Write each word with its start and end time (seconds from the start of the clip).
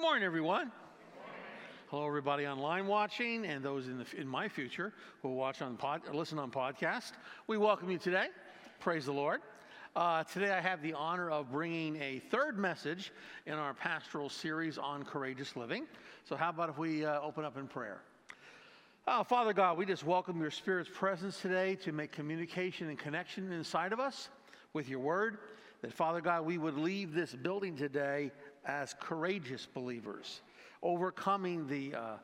Good 0.00 0.06
morning, 0.06 0.24
everyone. 0.24 0.72
Hello, 1.88 2.06
everybody 2.06 2.46
online 2.46 2.86
watching, 2.86 3.44
and 3.44 3.62
those 3.62 3.86
in, 3.86 3.98
the, 3.98 4.06
in 4.16 4.26
my 4.26 4.48
future 4.48 4.94
who 5.20 5.28
will 5.28 5.36
watch 5.36 5.60
on 5.60 5.76
pod, 5.76 6.00
listen 6.14 6.38
on 6.38 6.50
podcast. 6.50 7.12
We 7.48 7.58
welcome 7.58 7.90
you 7.90 7.98
today. 7.98 8.28
Praise 8.78 9.04
the 9.04 9.12
Lord. 9.12 9.42
Uh, 9.94 10.24
today, 10.24 10.52
I 10.52 10.60
have 10.62 10.80
the 10.80 10.94
honor 10.94 11.28
of 11.28 11.52
bringing 11.52 12.00
a 12.00 12.18
third 12.30 12.58
message 12.58 13.12
in 13.44 13.52
our 13.52 13.74
pastoral 13.74 14.30
series 14.30 14.78
on 14.78 15.02
courageous 15.02 15.54
living. 15.54 15.84
So, 16.24 16.34
how 16.34 16.48
about 16.48 16.70
if 16.70 16.78
we 16.78 17.04
uh, 17.04 17.20
open 17.20 17.44
up 17.44 17.58
in 17.58 17.66
prayer? 17.66 18.00
Oh, 19.06 19.22
Father 19.22 19.52
God, 19.52 19.76
we 19.76 19.84
just 19.84 20.06
welcome 20.06 20.40
your 20.40 20.50
Spirit's 20.50 20.90
presence 20.90 21.42
today 21.42 21.74
to 21.74 21.92
make 21.92 22.10
communication 22.10 22.88
and 22.88 22.98
connection 22.98 23.52
inside 23.52 23.92
of 23.92 24.00
us 24.00 24.30
with 24.72 24.88
your 24.88 25.00
word. 25.00 25.36
That, 25.82 25.92
Father 25.92 26.22
God, 26.22 26.46
we 26.46 26.56
would 26.56 26.76
leave 26.76 27.14
this 27.14 27.34
building 27.34 27.76
today 27.76 28.32
as 28.64 28.94
courageous 29.00 29.66
believers, 29.72 30.40
overcoming 30.82 31.66
the 31.66 31.94
uh, 31.94 32.16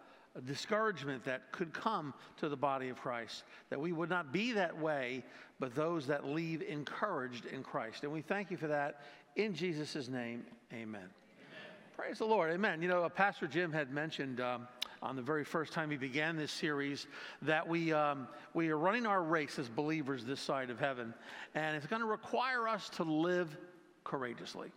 discouragement 0.44 1.24
that 1.24 1.50
could 1.52 1.72
come 1.72 2.12
to 2.36 2.48
the 2.48 2.56
body 2.56 2.88
of 2.88 3.00
Christ. 3.00 3.44
That 3.70 3.80
we 3.80 3.92
would 3.92 4.10
not 4.10 4.32
be 4.32 4.52
that 4.52 4.76
way, 4.78 5.24
but 5.58 5.74
those 5.74 6.06
that 6.06 6.26
leave 6.26 6.62
encouraged 6.62 7.46
in 7.46 7.62
Christ. 7.62 8.04
And 8.04 8.12
we 8.12 8.20
thank 8.20 8.50
you 8.50 8.56
for 8.56 8.68
that. 8.68 9.02
In 9.36 9.54
Jesus' 9.54 10.08
name, 10.08 10.44
amen. 10.72 11.00
amen. 11.00 11.08
Praise 11.96 12.18
the 12.18 12.26
Lord. 12.26 12.52
Amen. 12.52 12.82
You 12.82 12.88
know, 12.88 13.04
uh, 13.04 13.08
Pastor 13.08 13.46
Jim 13.46 13.72
had 13.72 13.92
mentioned. 13.92 14.40
Um, 14.40 14.68
on 15.02 15.14
the 15.14 15.22
very 15.22 15.44
first 15.44 15.72
time 15.72 15.90
he 15.90 15.96
began 15.96 16.36
this 16.36 16.50
series 16.50 17.06
that 17.42 17.66
we, 17.66 17.92
um, 17.92 18.26
we 18.54 18.70
are 18.70 18.78
running 18.78 19.06
our 19.06 19.22
race 19.22 19.58
as 19.58 19.68
believers 19.68 20.24
this 20.24 20.40
side 20.40 20.70
of 20.70 20.80
heaven, 20.80 21.12
and 21.54 21.76
it's 21.76 21.86
going 21.86 22.00
to 22.00 22.08
require 22.08 22.66
us 22.66 22.88
to 22.88 23.04
live 23.04 23.56
courageously. 24.04 24.72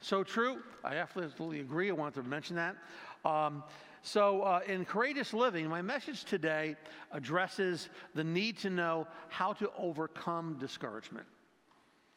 So 0.00 0.22
true. 0.22 0.62
I 0.84 0.96
absolutely 0.96 1.60
agree. 1.60 1.90
I 1.90 1.92
wanted 1.94 2.22
to 2.22 2.28
mention 2.28 2.56
that. 2.56 2.76
Um, 3.24 3.64
so, 4.02 4.42
uh, 4.42 4.60
in 4.68 4.84
courageous 4.84 5.34
living, 5.34 5.66
my 5.66 5.82
message 5.82 6.24
today 6.24 6.76
addresses 7.10 7.88
the 8.14 8.22
need 8.22 8.56
to 8.58 8.70
know 8.70 9.08
how 9.28 9.52
to 9.54 9.68
overcome 9.76 10.58
discouragement. 10.60 11.26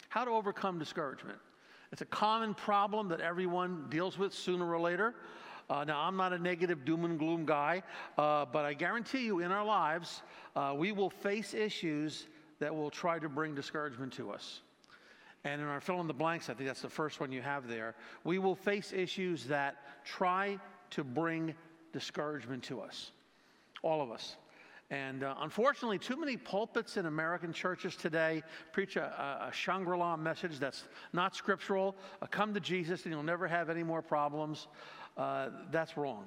How 0.09 0.23
to 0.23 0.29
overcome 0.29 0.77
discouragement. 0.77 1.39
It's 1.91 2.01
a 2.01 2.05
common 2.05 2.53
problem 2.53 3.07
that 3.07 3.21
everyone 3.21 3.87
deals 3.89 4.19
with 4.19 4.35
sooner 4.35 4.71
or 4.71 4.79
later. 4.79 5.15
Uh, 5.67 5.83
now, 5.83 6.01
I'm 6.01 6.15
not 6.15 6.31
a 6.31 6.37
negative 6.37 6.85
doom 6.85 7.05
and 7.05 7.17
gloom 7.17 7.45
guy, 7.45 7.81
uh, 8.17 8.45
but 8.45 8.65
I 8.65 8.73
guarantee 8.73 9.25
you 9.25 9.39
in 9.39 9.51
our 9.51 9.65
lives, 9.65 10.21
uh, 10.55 10.75
we 10.77 10.91
will 10.91 11.09
face 11.09 11.55
issues 11.55 12.27
that 12.59 12.75
will 12.75 12.91
try 12.91 13.17
to 13.17 13.29
bring 13.29 13.55
discouragement 13.55 14.13
to 14.13 14.31
us. 14.31 14.61
And 15.43 15.61
in 15.61 15.67
our 15.67 15.79
fill 15.79 16.01
in 16.01 16.07
the 16.07 16.13
blanks, 16.13 16.49
I 16.49 16.53
think 16.53 16.67
that's 16.67 16.81
the 16.81 16.89
first 16.89 17.19
one 17.19 17.31
you 17.31 17.41
have 17.41 17.67
there, 17.67 17.95
we 18.23 18.39
will 18.39 18.55
face 18.55 18.91
issues 18.91 19.45
that 19.45 19.77
try 20.03 20.59
to 20.91 21.03
bring 21.03 21.55
discouragement 21.93 22.63
to 22.63 22.81
us, 22.81 23.11
all 23.81 24.01
of 24.01 24.11
us. 24.11 24.35
And 24.91 25.23
uh, 25.23 25.35
unfortunately, 25.41 25.99
too 25.99 26.17
many 26.17 26.35
pulpits 26.35 26.97
in 26.97 27.05
American 27.05 27.53
churches 27.53 27.95
today 27.95 28.41
preach 28.71 28.95
a, 28.95 29.47
a 29.47 29.53
Shangri 29.53 29.95
La 29.95 30.17
message 30.17 30.57
that's 30.57 30.85
not 31.13 31.35
scriptural. 31.35 31.95
Uh, 32.21 32.25
come 32.25 32.55
to 32.55 32.59
Jesus 32.59 33.03
and 33.03 33.13
you'll 33.13 33.21
never 33.21 33.47
have 33.47 33.69
any 33.69 33.83
more 33.83 34.01
problems. 34.01 34.67
Uh, 35.15 35.49
that's 35.69 35.95
wrong. 35.95 36.25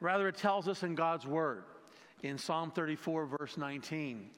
Rather, 0.00 0.26
it 0.28 0.36
tells 0.36 0.66
us 0.66 0.82
in 0.82 0.96
God's 0.96 1.26
Word, 1.26 1.62
in 2.22 2.38
Psalm 2.38 2.72
34, 2.72 3.26
verse 3.26 3.56
19, 3.56 4.30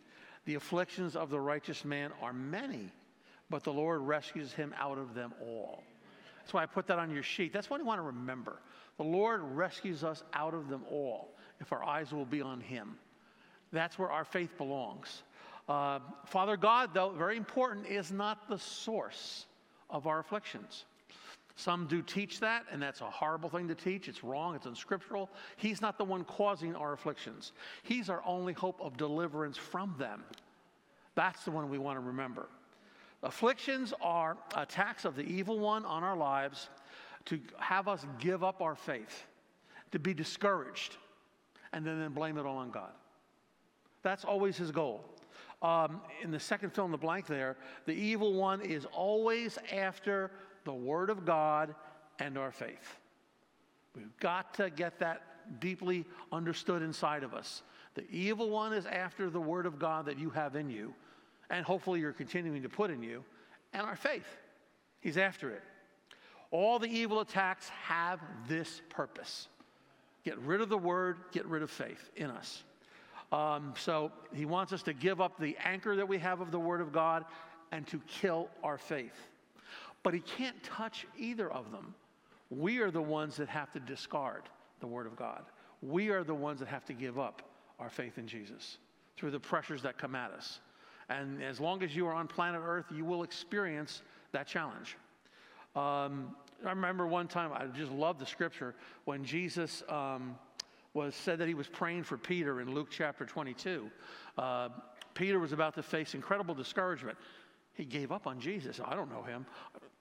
the 0.44 0.54
afflictions 0.54 1.16
of 1.16 1.30
the 1.30 1.40
righteous 1.40 1.84
man 1.84 2.12
are 2.20 2.34
many, 2.34 2.92
but 3.50 3.64
the 3.64 3.72
Lord 3.72 4.00
rescues 4.02 4.52
him 4.52 4.74
out 4.78 4.98
of 4.98 5.14
them 5.14 5.32
all. 5.40 5.82
That's 6.38 6.54
why 6.54 6.62
I 6.62 6.66
put 6.66 6.86
that 6.86 6.98
on 6.98 7.10
your 7.10 7.22
sheet. 7.22 7.52
That's 7.52 7.68
what 7.68 7.78
you 7.78 7.86
want 7.86 7.98
to 7.98 8.02
remember. 8.02 8.60
The 8.96 9.04
Lord 9.04 9.42
rescues 9.42 10.02
us 10.02 10.22
out 10.32 10.54
of 10.54 10.68
them 10.68 10.82
all 10.90 11.34
if 11.60 11.72
our 11.72 11.84
eyes 11.84 12.12
will 12.12 12.24
be 12.24 12.40
on 12.40 12.60
Him. 12.60 12.96
That's 13.72 13.98
where 13.98 14.10
our 14.10 14.24
faith 14.24 14.56
belongs. 14.56 15.22
Uh, 15.68 15.98
Father 16.24 16.56
God, 16.56 16.94
though, 16.94 17.10
very 17.10 17.36
important, 17.36 17.86
is 17.86 18.10
not 18.10 18.48
the 18.48 18.58
source 18.58 19.46
of 19.90 20.06
our 20.06 20.20
afflictions. 20.20 20.86
Some 21.54 21.86
do 21.86 22.00
teach 22.02 22.40
that, 22.40 22.64
and 22.72 22.80
that's 22.80 23.00
a 23.00 23.10
horrible 23.10 23.50
thing 23.50 23.68
to 23.68 23.74
teach. 23.74 24.08
It's 24.08 24.24
wrong, 24.24 24.54
it's 24.54 24.66
unscriptural. 24.66 25.28
He's 25.56 25.82
not 25.82 25.98
the 25.98 26.04
one 26.04 26.24
causing 26.24 26.74
our 26.74 26.92
afflictions, 26.92 27.52
He's 27.82 28.08
our 28.08 28.22
only 28.24 28.52
hope 28.52 28.80
of 28.80 28.96
deliverance 28.96 29.56
from 29.56 29.94
them. 29.98 30.24
That's 31.14 31.44
the 31.44 31.50
one 31.50 31.68
we 31.68 31.78
want 31.78 31.96
to 31.96 32.00
remember. 32.00 32.48
Afflictions 33.22 33.92
are 34.00 34.36
attacks 34.54 35.04
of 35.04 35.16
the 35.16 35.22
evil 35.22 35.58
one 35.58 35.84
on 35.84 36.04
our 36.04 36.16
lives 36.16 36.68
to 37.26 37.40
have 37.58 37.88
us 37.88 38.06
give 38.18 38.44
up 38.44 38.62
our 38.62 38.76
faith, 38.76 39.26
to 39.92 39.98
be 39.98 40.14
discouraged, 40.14 40.96
and 41.72 41.84
then, 41.84 41.98
then 41.98 42.12
blame 42.12 42.38
it 42.38 42.46
all 42.46 42.58
on 42.58 42.70
God. 42.70 42.92
That's 44.02 44.24
always 44.24 44.56
his 44.56 44.70
goal. 44.70 45.04
Um, 45.60 46.00
in 46.22 46.30
the 46.30 46.38
second 46.38 46.72
fill 46.72 46.84
in 46.84 46.92
the 46.92 46.96
blank 46.96 47.26
there, 47.26 47.56
the 47.86 47.92
evil 47.92 48.34
one 48.34 48.60
is 48.60 48.84
always 48.86 49.58
after 49.72 50.30
the 50.64 50.72
Word 50.72 51.10
of 51.10 51.24
God 51.24 51.74
and 52.20 52.38
our 52.38 52.52
faith. 52.52 52.98
We've 53.96 54.16
got 54.20 54.54
to 54.54 54.70
get 54.70 55.00
that 55.00 55.22
deeply 55.60 56.04
understood 56.30 56.82
inside 56.82 57.24
of 57.24 57.34
us. 57.34 57.62
The 57.94 58.08
evil 58.10 58.48
one 58.50 58.72
is 58.72 58.86
after 58.86 59.28
the 59.28 59.40
Word 59.40 59.66
of 59.66 59.80
God 59.80 60.06
that 60.06 60.18
you 60.18 60.30
have 60.30 60.54
in 60.54 60.70
you 60.70 60.94
and 61.50 61.64
hopefully 61.64 62.00
you're 62.00 62.12
continuing 62.12 62.62
to 62.62 62.68
put 62.68 62.90
in 62.90 63.02
you, 63.02 63.24
and 63.72 63.86
our 63.86 63.96
faith. 63.96 64.26
He's 65.00 65.16
after 65.16 65.50
it. 65.50 65.62
All 66.50 66.78
the 66.78 66.88
evil 66.88 67.20
attacks 67.20 67.68
have 67.68 68.20
this 68.48 68.82
purpose 68.88 69.48
get 70.24 70.38
rid 70.40 70.60
of 70.60 70.68
the 70.68 70.76
word, 70.76 71.16
get 71.32 71.46
rid 71.46 71.62
of 71.62 71.70
faith 71.70 72.10
in 72.16 72.30
us. 72.30 72.62
Um, 73.32 73.72
so 73.78 74.12
he 74.34 74.44
wants 74.44 74.72
us 74.72 74.82
to 74.82 74.92
give 74.92 75.20
up 75.20 75.38
the 75.38 75.56
anchor 75.64 75.96
that 75.96 76.06
we 76.06 76.18
have 76.18 76.40
of 76.40 76.50
the 76.50 76.58
word 76.58 76.82
of 76.82 76.92
God 76.92 77.24
and 77.72 77.86
to 77.86 78.00
kill 78.06 78.48
our 78.62 78.76
faith. 78.76 79.14
But 80.02 80.12
he 80.14 80.20
can't 80.20 80.60
touch 80.62 81.06
either 81.16 81.50
of 81.50 81.70
them. 81.72 81.94
We 82.50 82.78
are 82.78 82.90
the 82.90 83.02
ones 83.02 83.36
that 83.36 83.48
have 83.48 83.72
to 83.72 83.80
discard 83.80 84.42
the 84.80 84.86
word 84.86 85.06
of 85.06 85.16
God. 85.16 85.44
We 85.82 86.10
are 86.10 86.24
the 86.24 86.34
ones 86.34 86.60
that 86.60 86.68
have 86.68 86.84
to 86.86 86.92
give 86.92 87.18
up 87.18 87.42
our 87.78 87.90
faith 87.90 88.18
in 88.18 88.26
Jesus 88.26 88.78
through 89.16 89.30
the 89.30 89.40
pressures 89.40 89.82
that 89.82 89.98
come 89.98 90.14
at 90.14 90.30
us. 90.30 90.60
And 91.08 91.42
as 91.42 91.58
long 91.58 91.82
as 91.82 91.94
you 91.96 92.06
are 92.06 92.12
on 92.12 92.26
planet 92.26 92.60
Earth, 92.64 92.86
you 92.94 93.04
will 93.04 93.22
experience 93.22 94.02
that 94.32 94.46
challenge. 94.46 94.96
Um, 95.74 96.34
I 96.64 96.70
remember 96.70 97.06
one 97.06 97.28
time, 97.28 97.52
I 97.52 97.66
just 97.66 97.92
love 97.92 98.18
the 98.18 98.26
scripture, 98.26 98.74
when 99.04 99.24
Jesus 99.24 99.82
um, 99.88 100.36
was 100.94 101.14
said 101.14 101.38
that 101.38 101.48
he 101.48 101.54
was 101.54 101.68
praying 101.68 102.02
for 102.02 102.18
Peter 102.18 102.60
in 102.60 102.74
Luke 102.74 102.88
chapter 102.90 103.24
22. 103.24 103.90
Uh, 104.36 104.68
Peter 105.14 105.38
was 105.38 105.52
about 105.52 105.74
to 105.74 105.82
face 105.82 106.14
incredible 106.14 106.54
discouragement. 106.54 107.16
He 107.74 107.84
gave 107.84 108.10
up 108.10 108.26
on 108.26 108.40
Jesus. 108.40 108.80
I 108.84 108.94
don't 108.94 109.10
know 109.10 109.22
him. 109.22 109.46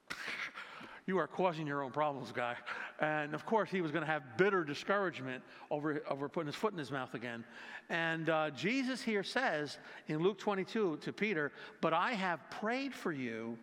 you 1.05 1.19
are 1.19 1.27
causing 1.27 1.67
your 1.67 1.83
own 1.83 1.91
problems, 1.91 2.31
guy. 2.31 2.55
And 2.99 3.35
of 3.35 3.45
course, 3.45 3.69
he 3.69 3.81
was 3.81 3.91
going 3.91 4.03
to 4.03 4.11
have 4.11 4.37
bitter 4.37 4.63
discouragement 4.63 5.43
over, 5.69 6.01
over 6.09 6.27
putting 6.27 6.47
his 6.47 6.55
foot 6.55 6.73
in 6.73 6.79
his 6.79 6.91
mouth 6.91 7.13
again. 7.13 7.43
And 7.89 8.29
uh, 8.29 8.49
Jesus 8.51 9.01
here 9.01 9.23
says 9.23 9.77
in 10.07 10.19
Luke 10.19 10.39
22 10.39 10.97
to 10.97 11.13
Peter, 11.13 11.51
But 11.79 11.93
I 11.93 12.13
have 12.13 12.39
prayed 12.49 12.93
for 12.93 13.11
you 13.11 13.57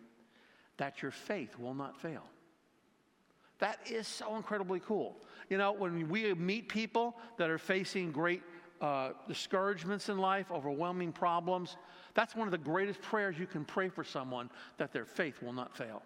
that 0.77 1.01
your 1.01 1.11
faith 1.11 1.59
will 1.59 1.73
not 1.73 1.99
fail. 1.99 2.23
That 3.59 3.79
is 3.89 4.07
so 4.07 4.35
incredibly 4.35 4.79
cool. 4.79 5.17
You 5.49 5.57
know, 5.57 5.71
when 5.71 6.09
we 6.09 6.33
meet 6.33 6.69
people 6.69 7.15
that 7.37 7.49
are 7.49 7.57
facing 7.57 8.11
great 8.11 8.41
uh, 8.81 9.11
discouragements 9.27 10.09
in 10.09 10.17
life, 10.17 10.51
overwhelming 10.51 11.11
problems, 11.11 11.77
that's 12.13 12.35
one 12.35 12.47
of 12.47 12.51
the 12.51 12.57
greatest 12.57 13.01
prayers 13.01 13.37
you 13.37 13.47
can 13.47 13.63
pray 13.63 13.89
for 13.89 14.03
someone 14.03 14.49
that 14.77 14.91
their 14.91 15.05
faith 15.05 15.41
will 15.41 15.53
not 15.53 15.75
fail. 15.75 16.01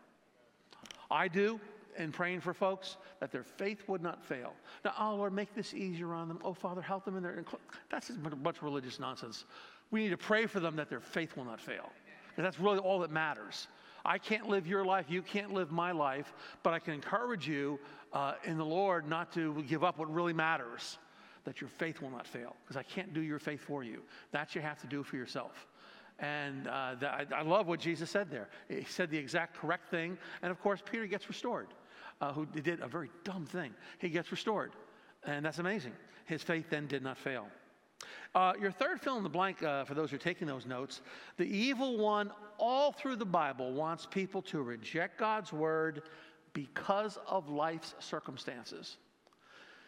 I 1.10 1.28
do 1.28 1.60
in 1.98 2.12
praying 2.12 2.42
for 2.42 2.54
folks 2.54 2.98
that 3.20 3.32
their 3.32 3.44
faith 3.44 3.84
would 3.88 4.02
not 4.02 4.24
fail. 4.24 4.54
Now, 4.86 4.94
oh 5.00 5.16
Lord, 5.16 5.34
make 5.34 5.54
this 5.54 5.74
easier 5.74 6.14
on 6.14 6.28
them. 6.28 6.40
Oh 6.44 6.54
Father, 6.54 6.82
help 6.82 7.06
them 7.06 7.18
in 7.18 7.24
their. 7.24 7.44
That's 7.90 8.10
a 8.10 8.14
bunch 8.14 8.58
of 8.58 8.64
religious 8.64 9.00
nonsense. 9.00 9.46
We 9.92 10.04
need 10.04 10.10
to 10.10 10.18
pray 10.18 10.46
for 10.46 10.60
them 10.60 10.76
that 10.76 10.90
their 10.90 11.00
faith 11.00 11.36
will 11.36 11.46
not 11.46 11.60
fail. 11.60 11.90
And 12.38 12.46
that's 12.46 12.60
really 12.60 12.80
all 12.80 13.00
that 13.00 13.12
matters. 13.12 13.68
I 14.06 14.18
can't 14.18 14.48
live 14.48 14.66
your 14.66 14.86
life, 14.86 15.08
you 15.10 15.22
can't 15.22 15.54
live 15.54 15.72
my 15.72 15.92
life, 15.92 16.34
but 16.64 16.74
I 16.74 16.80
can 16.80 16.94
encourage 16.94 17.48
you 17.48 17.80
uh, 18.14 18.34
in 18.46 18.58
the 18.58 18.66
Lord 18.66 19.08
not 19.08 19.34
to 19.34 19.64
give 19.68 19.84
up 19.84 19.98
what 19.98 20.12
really 20.14 20.34
matters, 20.34 20.98
that 21.44 21.60
your 21.62 21.70
faith 21.70 22.02
will 22.02 22.10
not 22.10 22.26
fail, 22.26 22.56
because 22.64 22.78
I 22.78 22.84
can't 22.84 23.14
do 23.14 23.22
your 23.22 23.40
faith 23.40 23.62
for 23.62 23.84
you. 23.84 24.02
That 24.32 24.56
you 24.56 24.62
have 24.62 24.80
to 24.82 24.88
do 24.88 25.04
for 25.04 25.18
yourself. 25.18 25.68
And 26.20 26.68
uh, 26.68 26.96
I, 27.02 27.26
I, 27.34 27.42
love 27.44 27.68
what 27.68 27.80
Jesus 27.80 28.10
said 28.10 28.30
there. 28.30 28.50
He 28.68 28.84
said 28.84 29.10
the 29.10 29.18
exact 29.18 29.56
correct 29.56 29.90
thing. 29.90 30.18
And 30.42 30.52
of 30.52 30.60
course, 30.60 30.82
Peter 30.84 31.08
gets 31.08 31.30
restored, 31.30 31.68
uh, 32.22 32.34
who 32.34 32.46
did 32.46 32.82
a 32.82 32.88
very 32.88 33.10
dumb 33.24 33.46
thing. 33.46 33.74
He 34.00 34.10
gets 34.10 34.32
restored. 34.32 34.72
And 35.26 35.46
that's 35.46 35.60
amazing. 35.60 35.94
His 36.26 36.44
faith 36.44 36.70
then 36.70 36.88
did 36.88 37.04
not 37.04 37.18
fail. 37.18 37.48
Uh, 38.34 38.54
your 38.62 38.72
third 38.72 39.02
fill 39.02 39.18
in 39.18 39.24
the 39.24 39.30
blank, 39.30 39.62
uh, 39.62 39.84
for 39.84 39.94
those 39.94 40.12
who 40.12 40.16
are 40.16 40.20
taking 40.20 40.48
those 40.48 40.66
notes, 40.66 41.02
the 41.38 41.46
evil 41.46 41.98
one 41.98 42.32
all 42.58 42.92
through 42.92 43.18
the 43.18 43.26
Bible 43.26 43.74
wants 43.74 44.06
people 44.06 44.42
to 44.44 44.62
reject 44.62 45.20
God's 45.20 45.52
word, 45.52 46.04
because 46.54 47.18
of 47.28 47.50
life's 47.50 47.96
circumstances. 48.00 48.98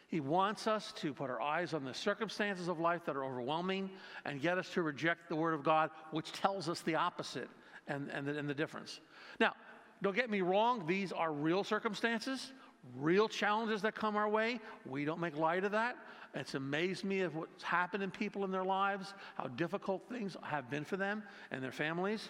He 0.07 0.19
wants 0.19 0.67
us 0.67 0.91
to 0.97 1.13
put 1.13 1.29
our 1.29 1.41
eyes 1.41 1.73
on 1.73 1.85
the 1.85 1.93
circumstances 1.93 2.67
of 2.67 2.79
life 2.79 3.05
that 3.05 3.15
are 3.15 3.23
overwhelming 3.23 3.89
and 4.25 4.41
get 4.41 4.57
us 4.57 4.69
to 4.73 4.81
reject 4.81 5.29
the 5.29 5.35
Word 5.35 5.53
of 5.53 5.63
God, 5.63 5.89
which 6.11 6.33
tells 6.33 6.67
us 6.67 6.81
the 6.81 6.95
opposite 6.95 7.49
and, 7.87 8.09
and, 8.09 8.27
the, 8.27 8.37
and 8.37 8.49
the 8.49 8.53
difference. 8.53 8.99
Now, 9.39 9.53
don't 10.01 10.15
get 10.15 10.29
me 10.29 10.41
wrong, 10.41 10.85
these 10.87 11.11
are 11.11 11.31
real 11.31 11.63
circumstances, 11.63 12.53
real 12.95 13.27
challenges 13.27 13.81
that 13.83 13.93
come 13.93 14.15
our 14.15 14.29
way. 14.29 14.59
We 14.85 15.05
don't 15.05 15.19
make 15.19 15.37
light 15.37 15.63
of 15.63 15.71
that. 15.71 15.97
It's 16.33 16.55
amazed 16.55 17.03
me 17.03 17.21
of 17.21 17.35
what's 17.35 17.63
happened 17.63 18.03
in 18.03 18.09
people 18.09 18.43
in 18.45 18.51
their 18.51 18.63
lives, 18.63 19.13
how 19.35 19.47
difficult 19.47 20.01
things 20.09 20.37
have 20.43 20.69
been 20.69 20.85
for 20.85 20.97
them 20.97 21.23
and 21.51 21.61
their 21.63 21.71
families. 21.71 22.29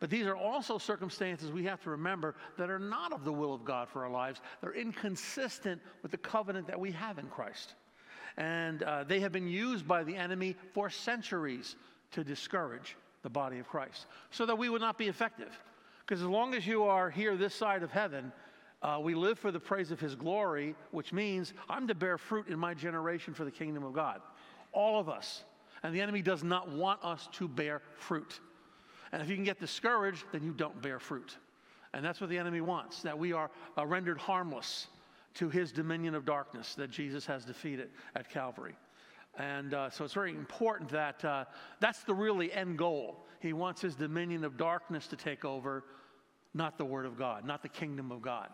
But 0.00 0.10
these 0.10 0.26
are 0.26 0.36
also 0.36 0.78
circumstances 0.78 1.50
we 1.50 1.64
have 1.64 1.82
to 1.82 1.90
remember 1.90 2.34
that 2.56 2.70
are 2.70 2.78
not 2.78 3.12
of 3.12 3.24
the 3.24 3.32
will 3.32 3.52
of 3.52 3.64
God 3.64 3.88
for 3.88 4.04
our 4.04 4.10
lives. 4.10 4.40
They're 4.60 4.74
inconsistent 4.74 5.80
with 6.02 6.10
the 6.10 6.18
covenant 6.18 6.66
that 6.68 6.78
we 6.78 6.92
have 6.92 7.18
in 7.18 7.26
Christ. 7.26 7.74
And 8.36 8.82
uh, 8.84 9.04
they 9.04 9.20
have 9.20 9.32
been 9.32 9.48
used 9.48 9.86
by 9.86 10.04
the 10.04 10.14
enemy 10.14 10.56
for 10.72 10.88
centuries 10.88 11.76
to 12.12 12.22
discourage 12.22 12.96
the 13.22 13.30
body 13.30 13.58
of 13.58 13.68
Christ 13.68 14.06
so 14.30 14.46
that 14.46 14.56
we 14.56 14.68
would 14.68 14.80
not 14.80 14.96
be 14.96 15.08
effective. 15.08 15.58
Because 16.08 16.22
as 16.22 16.28
long 16.28 16.54
as 16.54 16.66
you 16.66 16.84
are 16.84 17.10
here 17.10 17.36
this 17.36 17.54
side 17.54 17.82
of 17.82 17.90
heaven, 17.90 18.32
uh, 18.80 18.98
we 19.02 19.14
live 19.14 19.38
for 19.38 19.52
the 19.52 19.60
praise 19.60 19.90
of 19.90 20.00
his 20.00 20.14
glory, 20.14 20.74
which 20.90 21.12
means 21.12 21.52
I'm 21.68 21.86
to 21.86 21.94
bear 21.94 22.16
fruit 22.16 22.48
in 22.48 22.58
my 22.58 22.72
generation 22.72 23.34
for 23.34 23.44
the 23.44 23.50
kingdom 23.50 23.84
of 23.84 23.92
God. 23.92 24.22
All 24.72 24.98
of 24.98 25.10
us. 25.10 25.44
And 25.82 25.94
the 25.94 26.00
enemy 26.00 26.22
does 26.22 26.42
not 26.42 26.70
want 26.70 27.04
us 27.04 27.28
to 27.32 27.46
bear 27.46 27.82
fruit. 27.98 28.40
And 29.12 29.20
if 29.20 29.28
you 29.28 29.34
can 29.34 29.44
get 29.44 29.60
discouraged, 29.60 30.24
then 30.32 30.42
you 30.42 30.52
don't 30.52 30.80
bear 30.80 30.98
fruit. 30.98 31.36
And 31.92 32.02
that's 32.02 32.22
what 32.22 32.30
the 32.30 32.38
enemy 32.38 32.62
wants 32.62 33.02
that 33.02 33.18
we 33.18 33.34
are 33.34 33.50
uh, 33.76 33.86
rendered 33.86 34.18
harmless 34.18 34.86
to 35.34 35.50
his 35.50 35.72
dominion 35.72 36.14
of 36.14 36.24
darkness 36.24 36.74
that 36.76 36.90
Jesus 36.90 37.26
has 37.26 37.44
defeated 37.44 37.90
at 38.16 38.30
Calvary. 38.30 38.76
And 39.36 39.74
uh, 39.74 39.90
so 39.90 40.04
it's 40.04 40.14
very 40.14 40.30
important 40.30 40.88
that 40.90 41.22
uh, 41.22 41.44
that's 41.80 42.02
the 42.04 42.14
really 42.14 42.50
end 42.50 42.78
goal. 42.78 43.26
He 43.40 43.52
wants 43.52 43.80
his 43.80 43.94
dominion 43.94 44.44
of 44.44 44.56
darkness 44.56 45.06
to 45.08 45.16
take 45.16 45.44
over, 45.44 45.84
not 46.54 46.78
the 46.78 46.84
Word 46.84 47.06
of 47.06 47.18
God, 47.18 47.44
not 47.44 47.62
the 47.62 47.68
kingdom 47.68 48.10
of 48.10 48.22
God. 48.22 48.48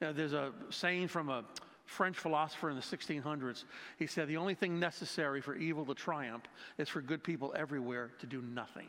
Know, 0.00 0.12
there's 0.12 0.32
a 0.32 0.52
saying 0.70 1.08
from 1.08 1.28
a 1.28 1.44
French 1.84 2.16
philosopher 2.16 2.70
in 2.70 2.76
the 2.76 2.82
1600s. 2.82 3.64
He 3.98 4.06
said, 4.06 4.28
The 4.28 4.36
only 4.36 4.54
thing 4.54 4.78
necessary 4.78 5.40
for 5.40 5.56
evil 5.56 5.84
to 5.86 5.94
triumph 5.94 6.44
is 6.76 6.88
for 6.88 7.00
good 7.00 7.24
people 7.24 7.52
everywhere 7.56 8.12
to 8.20 8.26
do 8.26 8.42
nothing. 8.42 8.88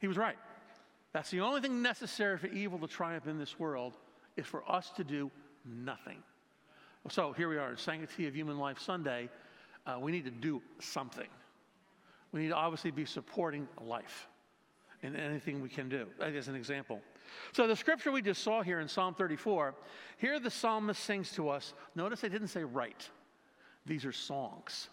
He 0.00 0.08
was 0.08 0.16
right. 0.16 0.38
That's 1.12 1.30
the 1.30 1.40
only 1.40 1.60
thing 1.60 1.82
necessary 1.82 2.38
for 2.38 2.48
evil 2.48 2.78
to 2.80 2.88
triumph 2.88 3.26
in 3.26 3.38
this 3.38 3.58
world 3.58 3.92
is 4.36 4.46
for 4.46 4.68
us 4.70 4.90
to 4.96 5.04
do 5.04 5.30
nothing. 5.64 6.22
So 7.10 7.32
here 7.32 7.48
we 7.48 7.58
are, 7.58 7.76
Sanctity 7.76 8.26
of 8.26 8.34
Human 8.34 8.58
Life 8.58 8.80
Sunday. 8.80 9.28
Uh, 9.86 9.98
we 10.00 10.10
need 10.10 10.24
to 10.24 10.30
do 10.30 10.62
something. 10.80 11.28
We 12.32 12.40
need 12.40 12.48
to 12.48 12.56
obviously 12.56 12.90
be 12.90 13.04
supporting 13.04 13.68
life 13.84 14.28
in 15.02 15.16
anything 15.16 15.60
we 15.60 15.68
can 15.68 15.88
do, 15.88 16.06
as 16.20 16.48
an 16.48 16.54
example. 16.54 17.00
So 17.52 17.66
the 17.66 17.76
scripture 17.76 18.12
we 18.12 18.22
just 18.22 18.42
saw 18.42 18.62
here 18.62 18.80
in 18.80 18.88
Psalm 18.88 19.14
34, 19.14 19.74
here 20.18 20.38
the 20.38 20.50
psalmist 20.50 21.02
sings 21.02 21.32
to 21.32 21.48
us. 21.48 21.74
Notice 21.94 22.24
I 22.24 22.28
didn't 22.28 22.48
say 22.48 22.62
write. 22.62 23.08
These 23.84 24.04
are 24.04 24.12
songs. 24.12 24.88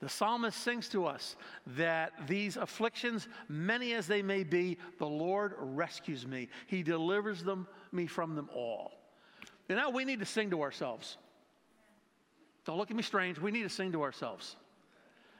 The 0.00 0.08
psalmist 0.08 0.58
sings 0.58 0.88
to 0.90 1.06
us 1.06 1.36
that 1.68 2.12
these 2.26 2.56
afflictions, 2.56 3.28
many 3.48 3.94
as 3.94 4.06
they 4.06 4.22
may 4.22 4.42
be, 4.42 4.78
the 4.98 5.06
Lord 5.06 5.54
rescues 5.58 6.26
me. 6.26 6.48
He 6.66 6.82
delivers 6.82 7.42
them, 7.42 7.66
me 7.92 8.06
from 8.06 8.34
them 8.34 8.50
all. 8.54 8.92
And 9.68 9.78
now 9.78 9.90
we 9.90 10.04
need 10.04 10.20
to 10.20 10.26
sing 10.26 10.50
to 10.50 10.62
ourselves. 10.62 11.16
Don't 12.64 12.78
look 12.78 12.90
at 12.90 12.96
me 12.96 13.02
strange. 13.02 13.38
We 13.38 13.50
need 13.50 13.62
to 13.62 13.68
sing 13.70 13.92
to 13.92 14.02
ourselves. 14.02 14.56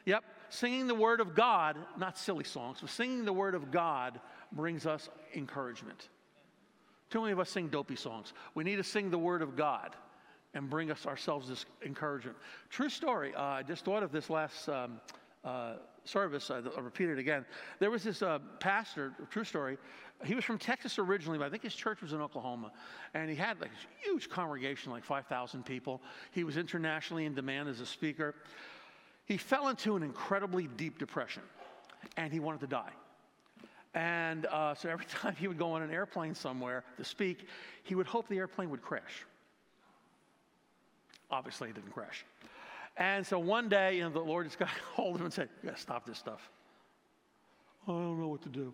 Yep, 0.06 0.24
singing 0.48 0.86
the 0.86 0.94
word 0.94 1.20
of 1.20 1.34
God, 1.34 1.76
not 1.98 2.18
silly 2.18 2.44
songs, 2.44 2.78
but 2.80 2.90
singing 2.90 3.24
the 3.24 3.32
word 3.32 3.54
of 3.54 3.70
God 3.70 4.20
brings 4.52 4.86
us 4.86 5.08
encouragement. 5.34 6.08
Too 7.10 7.20
many 7.20 7.32
of 7.32 7.38
us 7.38 7.50
sing 7.50 7.68
dopey 7.68 7.96
songs. 7.96 8.32
We 8.54 8.64
need 8.64 8.76
to 8.76 8.84
sing 8.84 9.10
the 9.10 9.18
word 9.18 9.42
of 9.42 9.56
God 9.56 9.94
and 10.54 10.68
bring 10.68 10.90
us 10.90 11.06
ourselves 11.06 11.48
this 11.48 11.66
encouragement. 11.84 12.36
True 12.70 12.88
story. 12.88 13.34
Uh, 13.34 13.42
I 13.42 13.62
just 13.62 13.84
thought 13.84 14.02
of 14.02 14.10
this 14.10 14.30
last 14.30 14.68
um, 14.68 15.00
uh, 15.44 15.74
service. 16.04 16.50
I, 16.50 16.60
will 16.60 16.82
repeat 16.82 17.08
it 17.08 17.18
again. 17.18 17.44
There 17.78 17.90
was 17.90 18.02
this 18.02 18.22
uh, 18.22 18.38
pastor, 18.58 19.12
true 19.30 19.44
story. 19.44 19.76
He 20.24 20.34
was 20.34 20.44
from 20.44 20.58
Texas 20.58 20.98
originally, 20.98 21.38
but 21.38 21.44
I 21.44 21.50
think 21.50 21.62
his 21.62 21.74
church 21.74 22.00
was 22.00 22.12
in 22.12 22.20
Oklahoma. 22.20 22.72
And 23.14 23.28
he 23.28 23.36
had 23.36 23.60
like 23.60 23.70
a 23.70 24.08
huge 24.08 24.30
congregation, 24.30 24.90
like 24.90 25.04
5,000 25.04 25.64
people. 25.64 26.00
He 26.32 26.42
was 26.42 26.56
internationally 26.56 27.26
in 27.26 27.34
demand 27.34 27.68
as 27.68 27.80
a 27.80 27.86
speaker. 27.86 28.34
He 29.26 29.36
fell 29.36 29.68
into 29.68 29.96
an 29.96 30.02
incredibly 30.02 30.68
deep 30.68 30.98
depression 30.98 31.42
and 32.16 32.32
he 32.32 32.40
wanted 32.40 32.60
to 32.60 32.66
die. 32.68 32.92
And 33.94 34.46
uh, 34.46 34.74
so 34.74 34.88
every 34.88 35.04
time 35.10 35.34
he 35.36 35.48
would 35.48 35.58
go 35.58 35.72
on 35.72 35.82
an 35.82 35.90
airplane 35.90 36.34
somewhere 36.34 36.84
to 36.96 37.04
speak, 37.04 37.46
he 37.82 37.94
would 37.94 38.06
hope 38.06 38.28
the 38.28 38.38
airplane 38.38 38.70
would 38.70 38.82
crash. 38.82 39.26
Obviously, 41.30 41.70
it 41.70 41.74
didn't 41.74 41.92
crash. 41.92 42.24
And 42.96 43.26
so 43.26 43.38
one 43.38 43.68
day, 43.68 43.96
you 43.96 44.04
know, 44.04 44.10
the 44.10 44.20
Lord 44.20 44.46
just 44.46 44.58
got 44.58 44.68
hold 44.94 45.16
of 45.16 45.20
him 45.20 45.26
and 45.26 45.34
said, 45.34 45.48
You 45.62 45.70
gotta 45.70 45.80
stop 45.80 46.06
this 46.06 46.18
stuff. 46.18 46.50
I 47.88 47.92
don't 47.92 48.20
know 48.20 48.28
what 48.28 48.42
to 48.42 48.48
do. 48.48 48.72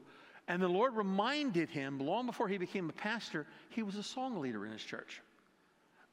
And 0.48 0.60
the 0.60 0.68
Lord 0.68 0.94
reminded 0.96 1.70
him, 1.70 1.98
long 1.98 2.26
before 2.26 2.48
he 2.48 2.58
became 2.58 2.90
a 2.90 2.92
pastor, 2.92 3.46
he 3.70 3.82
was 3.82 3.96
a 3.96 4.02
song 4.02 4.40
leader 4.40 4.66
in 4.66 4.72
his 4.72 4.82
church. 4.82 5.22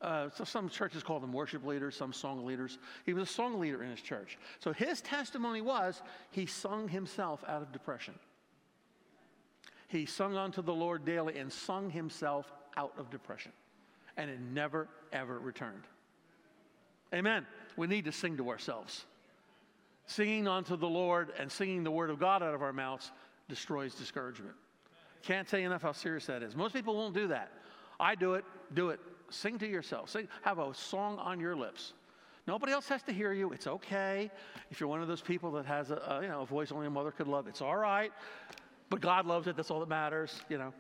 Uh, 0.02 0.30
so 0.34 0.46
some 0.46 0.70
churches 0.70 1.04
call 1.04 1.20
them 1.20 1.34
worship 1.34 1.66
leaders, 1.66 1.96
some 1.96 2.14
song 2.14 2.46
leaders. 2.46 2.80
He 3.06 3.14
was 3.14 3.30
a 3.30 3.32
song 3.32 3.60
leader 3.60 3.84
in 3.84 3.90
his 3.90 4.02
church. 4.02 4.38
So 4.60 4.72
his 4.72 5.02
testimony 5.02 5.62
was 5.62 6.02
he 6.32 6.46
sung 6.46 6.88
himself 6.88 7.44
out 7.48 7.62
of 7.62 7.72
depression. 7.74 8.14
He 9.90 10.06
sung 10.06 10.38
unto 10.38 10.62
the 10.62 10.74
Lord 10.74 11.04
daily 11.04 11.38
and 11.38 11.52
sung 11.52 11.90
himself 11.90 12.52
out 12.78 12.94
of 12.98 13.10
depression. 13.10 13.52
And 14.16 14.30
it 14.30 14.40
never, 14.40 14.88
ever 15.12 15.38
returned. 15.40 15.84
Amen. 17.14 17.46
We 17.76 17.88
need 17.88 18.06
to 18.06 18.12
sing 18.12 18.38
to 18.38 18.50
ourselves. 18.50 19.06
Singing 20.06 20.48
unto 20.48 20.78
the 20.78 20.88
Lord 20.88 21.34
and 21.38 21.52
singing 21.52 21.84
the 21.84 21.92
word 21.92 22.10
of 22.10 22.20
God 22.20 22.42
out 22.42 22.54
of 22.54 22.62
our 22.62 22.74
mouths 22.74 23.12
destroys 23.48 23.96
discouragement. 23.96 24.56
Can't 25.24 25.48
tell 25.48 25.60
you 25.60 25.66
enough 25.66 25.82
how 25.82 25.92
serious 25.92 26.26
that 26.28 26.44
is. 26.44 26.56
Most 26.56 26.74
people 26.74 26.96
won't 26.96 27.14
do 27.14 27.28
that. 27.28 27.52
I 28.00 28.16
do 28.16 28.36
it. 28.36 28.46
Do 28.74 28.90
it. 28.90 29.00
Sing 29.30 29.58
to 29.60 29.68
yourself. 29.68 30.10
Sing, 30.10 30.28
have 30.42 30.60
a 30.60 30.74
song 30.74 31.18
on 31.20 31.40
your 31.40 31.56
lips. 31.56 31.94
Nobody 32.48 32.72
else 32.72 32.88
has 32.90 33.04
to 33.04 33.14
hear 33.14 33.32
you. 33.32 33.52
It's 33.52 33.68
okay. 33.68 34.32
If 34.72 34.80
you're 34.80 34.90
one 34.90 35.02
of 35.02 35.08
those 35.08 35.22
people 35.22 35.52
that 35.52 35.66
has 35.66 35.92
a, 35.92 35.96
a, 35.96 36.22
you 36.22 36.28
know 36.28 36.42
a 36.42 36.46
voice 36.46 36.72
only 36.72 36.88
a 36.88 36.90
mother 36.90 37.12
could 37.12 37.28
love, 37.28 37.48
it's 37.48 37.62
all 37.62 37.76
right. 37.76 38.12
But 38.90 39.02
God 39.02 39.26
loves 39.28 39.48
it. 39.48 39.56
That's 39.56 39.70
all 39.70 39.80
that 39.82 39.90
matters. 39.90 40.42
You 40.50 40.58
know. 40.58 40.74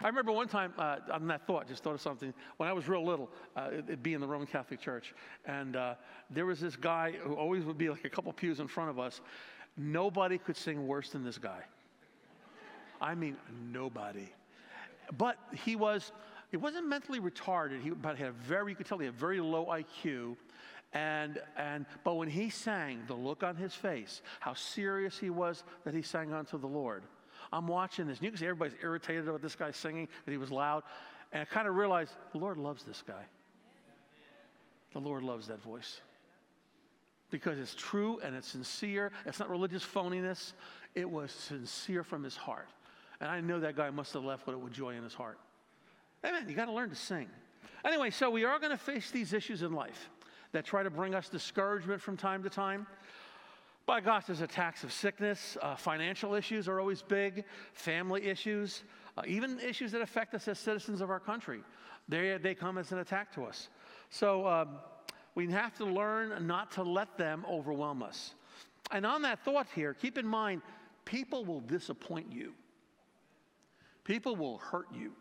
I 0.00 0.06
remember 0.06 0.32
one 0.32 0.48
time 0.48 0.72
uh, 0.78 0.96
on 1.12 1.26
that 1.28 1.46
thought, 1.46 1.68
just 1.68 1.84
thought 1.84 1.94
of 1.94 2.00
something. 2.00 2.32
When 2.56 2.68
I 2.68 2.72
was 2.72 2.88
real 2.88 3.04
little, 3.04 3.28
uh, 3.54 3.68
it'd 3.72 4.02
be 4.02 4.14
in 4.14 4.20
the 4.20 4.26
Roman 4.26 4.46
Catholic 4.46 4.80
Church, 4.80 5.14
and 5.44 5.76
uh, 5.76 5.94
there 6.30 6.46
was 6.46 6.58
this 6.58 6.74
guy 6.74 7.12
who 7.12 7.34
always 7.34 7.64
would 7.64 7.78
be 7.78 7.90
like 7.90 8.04
a 8.04 8.10
couple 8.10 8.32
pews 8.32 8.58
in 8.58 8.66
front 8.66 8.90
of 8.90 8.98
us. 8.98 9.20
Nobody 9.76 10.38
could 10.38 10.56
sing 10.56 10.86
worse 10.86 11.10
than 11.10 11.22
this 11.22 11.38
guy. 11.38 11.60
I 13.00 13.14
mean, 13.14 13.36
nobody. 13.70 14.28
But 15.18 15.36
he 15.52 15.76
was, 15.76 16.12
he 16.52 16.58
wasn't 16.58 16.86
mentally 16.86 17.18
retarded, 17.18 17.80
he, 17.80 17.90
but 17.90 18.16
he 18.16 18.24
had 18.24 18.28
a 18.28 18.34
very, 18.34 18.72
you 18.72 18.76
could 18.76 18.84
tell 18.84 18.98
he 18.98 19.06
had 19.06 19.14
very 19.14 19.40
low 19.40 19.66
IQ. 19.66 20.36
And, 20.92 21.40
and, 21.56 21.86
but 22.04 22.16
when 22.16 22.28
he 22.28 22.50
sang, 22.50 23.04
the 23.06 23.14
look 23.14 23.42
on 23.42 23.56
his 23.56 23.72
face, 23.72 24.20
how 24.38 24.52
serious 24.52 25.18
he 25.18 25.30
was 25.30 25.64
that 25.86 25.94
he 25.94 26.02
sang 26.02 26.34
unto 26.34 26.58
the 26.58 26.66
Lord. 26.66 27.04
I'm 27.54 27.66
watching 27.66 28.06
this. 28.06 28.18
And 28.18 28.24
you 28.26 28.30
can 28.30 28.38
see 28.38 28.44
everybody's 28.44 28.76
irritated 28.82 29.26
about 29.28 29.40
this 29.40 29.54
guy 29.54 29.70
singing, 29.70 30.08
that 30.26 30.30
he 30.30 30.36
was 30.36 30.50
loud. 30.50 30.82
And 31.32 31.40
I 31.40 31.46
kind 31.46 31.66
of 31.66 31.74
realized 31.74 32.12
the 32.32 32.38
Lord 32.38 32.58
loves 32.58 32.84
this 32.84 33.02
guy. 33.06 33.24
The 34.92 35.00
Lord 35.00 35.22
loves 35.22 35.46
that 35.46 35.62
voice. 35.62 36.02
Because 37.30 37.58
it's 37.58 37.74
true 37.74 38.20
and 38.22 38.36
it's 38.36 38.48
sincere. 38.48 39.10
It's 39.24 39.38
not 39.38 39.48
religious 39.48 39.82
phoniness. 39.82 40.52
It 40.94 41.10
was 41.10 41.32
sincere 41.32 42.04
from 42.04 42.22
his 42.22 42.36
heart. 42.36 42.68
And 43.22 43.30
I 43.30 43.40
know 43.40 43.58
that 43.60 43.74
guy 43.74 43.88
must 43.88 44.12
have 44.12 44.24
left 44.24 44.46
with 44.46 44.56
it 44.56 44.60
with 44.60 44.74
joy 44.74 44.90
in 44.90 45.02
his 45.02 45.14
heart. 45.14 45.38
Amen. 46.24 46.48
You 46.48 46.54
got 46.54 46.66
to 46.66 46.72
learn 46.72 46.90
to 46.90 46.96
sing. 46.96 47.28
Anyway, 47.84 48.10
so 48.10 48.30
we 48.30 48.44
are 48.44 48.58
going 48.58 48.70
to 48.70 48.76
face 48.76 49.10
these 49.10 49.32
issues 49.32 49.62
in 49.62 49.72
life 49.72 50.08
that 50.52 50.64
try 50.64 50.82
to 50.82 50.90
bring 50.90 51.14
us 51.14 51.28
discouragement 51.28 52.00
from 52.00 52.16
time 52.16 52.42
to 52.42 52.50
time. 52.50 52.86
By 53.86 54.00
gosh, 54.00 54.26
there's 54.26 54.40
attacks 54.40 54.84
of 54.84 54.92
sickness. 54.92 55.56
Uh, 55.60 55.74
financial 55.74 56.34
issues 56.34 56.68
are 56.68 56.78
always 56.78 57.02
big, 57.02 57.44
family 57.72 58.26
issues, 58.26 58.84
uh, 59.18 59.22
even 59.26 59.58
issues 59.58 59.90
that 59.92 60.02
affect 60.02 60.34
us 60.34 60.46
as 60.46 60.58
citizens 60.58 61.00
of 61.00 61.10
our 61.10 61.18
country. 61.18 61.62
They, 62.08 62.38
they 62.40 62.54
come 62.54 62.78
as 62.78 62.92
an 62.92 62.98
attack 62.98 63.34
to 63.34 63.44
us. 63.44 63.68
So 64.10 64.46
um, 64.46 64.68
we 65.34 65.50
have 65.50 65.76
to 65.78 65.84
learn 65.84 66.46
not 66.46 66.70
to 66.72 66.82
let 66.84 67.18
them 67.18 67.44
overwhelm 67.50 68.02
us. 68.02 68.34
And 68.92 69.04
on 69.04 69.22
that 69.22 69.44
thought 69.44 69.66
here, 69.74 69.94
keep 69.94 70.18
in 70.18 70.26
mind, 70.26 70.62
people 71.04 71.44
will 71.44 71.60
disappoint 71.60 72.30
you. 72.30 72.52
People 74.04 74.36
will 74.36 74.58
hurt 74.58 74.86
you. 74.94 75.12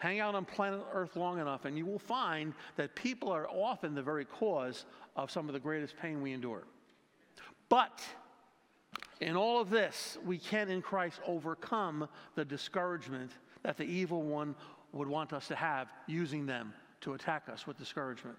Hang 0.00 0.18
out 0.18 0.34
on 0.34 0.46
planet 0.46 0.80
Earth 0.94 1.14
long 1.14 1.38
enough, 1.40 1.66
and 1.66 1.76
you 1.76 1.84
will 1.84 1.98
find 1.98 2.54
that 2.76 2.94
people 2.96 3.30
are 3.30 3.46
often 3.48 3.94
the 3.94 4.02
very 4.02 4.24
cause 4.24 4.86
of 5.14 5.30
some 5.30 5.46
of 5.46 5.52
the 5.52 5.60
greatest 5.60 5.94
pain 6.00 6.22
we 6.22 6.32
endure. 6.32 6.64
But 7.68 8.00
in 9.20 9.36
all 9.36 9.60
of 9.60 9.68
this, 9.68 10.16
we 10.24 10.38
can 10.38 10.70
in 10.70 10.80
Christ 10.80 11.20
overcome 11.26 12.08
the 12.34 12.46
discouragement 12.46 13.32
that 13.62 13.76
the 13.76 13.84
evil 13.84 14.22
one 14.22 14.54
would 14.92 15.06
want 15.06 15.34
us 15.34 15.46
to 15.48 15.54
have, 15.54 15.88
using 16.06 16.46
them 16.46 16.72
to 17.02 17.12
attack 17.12 17.50
us 17.50 17.66
with 17.66 17.76
discouragement. 17.76 18.38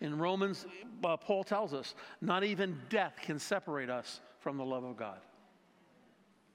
In 0.00 0.16
Romans, 0.16 0.64
uh, 1.04 1.16
Paul 1.16 1.42
tells 1.42 1.74
us, 1.74 1.96
not 2.20 2.44
even 2.44 2.80
death 2.88 3.14
can 3.20 3.40
separate 3.40 3.90
us 3.90 4.20
from 4.38 4.58
the 4.58 4.64
love 4.64 4.84
of 4.84 4.96
God. 4.96 5.18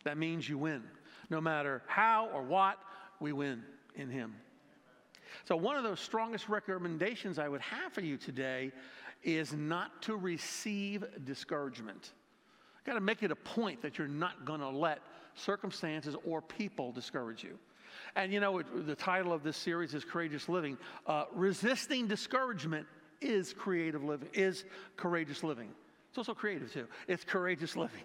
That 0.05 0.17
means 0.17 0.47
you 0.47 0.57
win. 0.57 0.83
No 1.29 1.41
matter 1.41 1.83
how 1.87 2.29
or 2.33 2.41
what, 2.41 2.79
we 3.19 3.33
win 3.33 3.63
in 3.95 4.09
Him. 4.09 4.35
So, 5.45 5.55
one 5.55 5.75
of 5.75 5.83
those 5.83 5.99
strongest 5.99 6.49
recommendations 6.49 7.39
I 7.39 7.47
would 7.47 7.61
have 7.61 7.93
for 7.93 8.01
you 8.01 8.17
today 8.17 8.71
is 9.23 9.53
not 9.53 10.01
to 10.03 10.15
receive 10.15 11.03
discouragement. 11.25 12.11
You've 12.77 12.85
Got 12.85 12.93
to 12.95 13.01
make 13.01 13.23
it 13.23 13.31
a 13.31 13.35
point 13.35 13.81
that 13.81 13.97
you're 13.97 14.07
not 14.07 14.45
going 14.45 14.59
to 14.59 14.69
let 14.69 14.99
circumstances 15.35 16.15
or 16.25 16.41
people 16.41 16.91
discourage 16.91 17.43
you. 17.43 17.57
And 18.15 18.33
you 18.33 18.39
know, 18.39 18.61
the 18.61 18.95
title 18.95 19.33
of 19.33 19.43
this 19.43 19.57
series 19.57 19.93
is 19.93 20.03
Courageous 20.03 20.49
Living. 20.49 20.77
Uh, 21.05 21.25
resisting 21.33 22.07
discouragement 22.07 22.87
is 23.21 23.53
creative 23.53 24.03
living, 24.03 24.29
is 24.33 24.65
courageous 24.97 25.43
living. 25.43 25.69
It's 26.09 26.17
also 26.17 26.33
creative 26.33 26.73
too. 26.73 26.87
It's 27.07 27.23
courageous 27.23 27.75
living. 27.75 28.01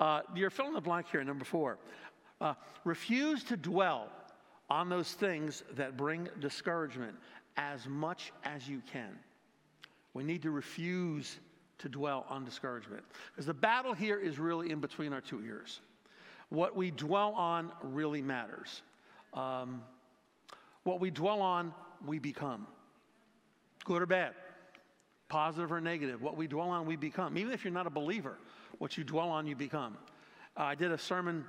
Uh, 0.00 0.22
you're 0.34 0.50
filling 0.50 0.74
the 0.74 0.80
blank 0.80 1.06
here, 1.10 1.22
number 1.22 1.44
four. 1.44 1.78
Uh, 2.40 2.54
refuse 2.84 3.44
to 3.44 3.56
dwell 3.56 4.08
on 4.70 4.88
those 4.88 5.12
things 5.12 5.62
that 5.76 5.96
bring 5.96 6.28
discouragement 6.40 7.14
as 7.56 7.86
much 7.86 8.32
as 8.44 8.68
you 8.68 8.82
can. 8.92 9.18
We 10.14 10.24
need 10.24 10.42
to 10.42 10.50
refuse 10.50 11.38
to 11.78 11.88
dwell 11.88 12.26
on 12.28 12.44
discouragement 12.44 13.04
because 13.30 13.46
the 13.46 13.54
battle 13.54 13.94
here 13.94 14.18
is 14.18 14.38
really 14.38 14.70
in 14.70 14.80
between 14.80 15.12
our 15.12 15.20
two 15.20 15.42
ears. 15.44 15.80
What 16.50 16.76
we 16.76 16.90
dwell 16.90 17.32
on 17.32 17.72
really 17.82 18.22
matters. 18.22 18.82
Um, 19.34 19.82
what 20.84 21.00
we 21.00 21.10
dwell 21.10 21.40
on, 21.40 21.74
we 22.06 22.18
become. 22.18 22.66
Good 23.84 24.02
or 24.02 24.06
bad, 24.06 24.34
positive 25.28 25.70
or 25.70 25.80
negative. 25.80 26.22
What 26.22 26.36
we 26.36 26.46
dwell 26.46 26.70
on, 26.70 26.86
we 26.86 26.96
become. 26.96 27.36
Even 27.36 27.52
if 27.52 27.64
you're 27.64 27.72
not 27.72 27.86
a 27.86 27.90
believer, 27.90 28.38
what 28.78 28.96
you 28.96 29.04
dwell 29.04 29.28
on, 29.28 29.46
you 29.46 29.54
become. 29.54 29.96
Uh, 30.56 30.62
I 30.62 30.74
did 30.74 30.90
a 30.90 30.98
sermon, 30.98 31.44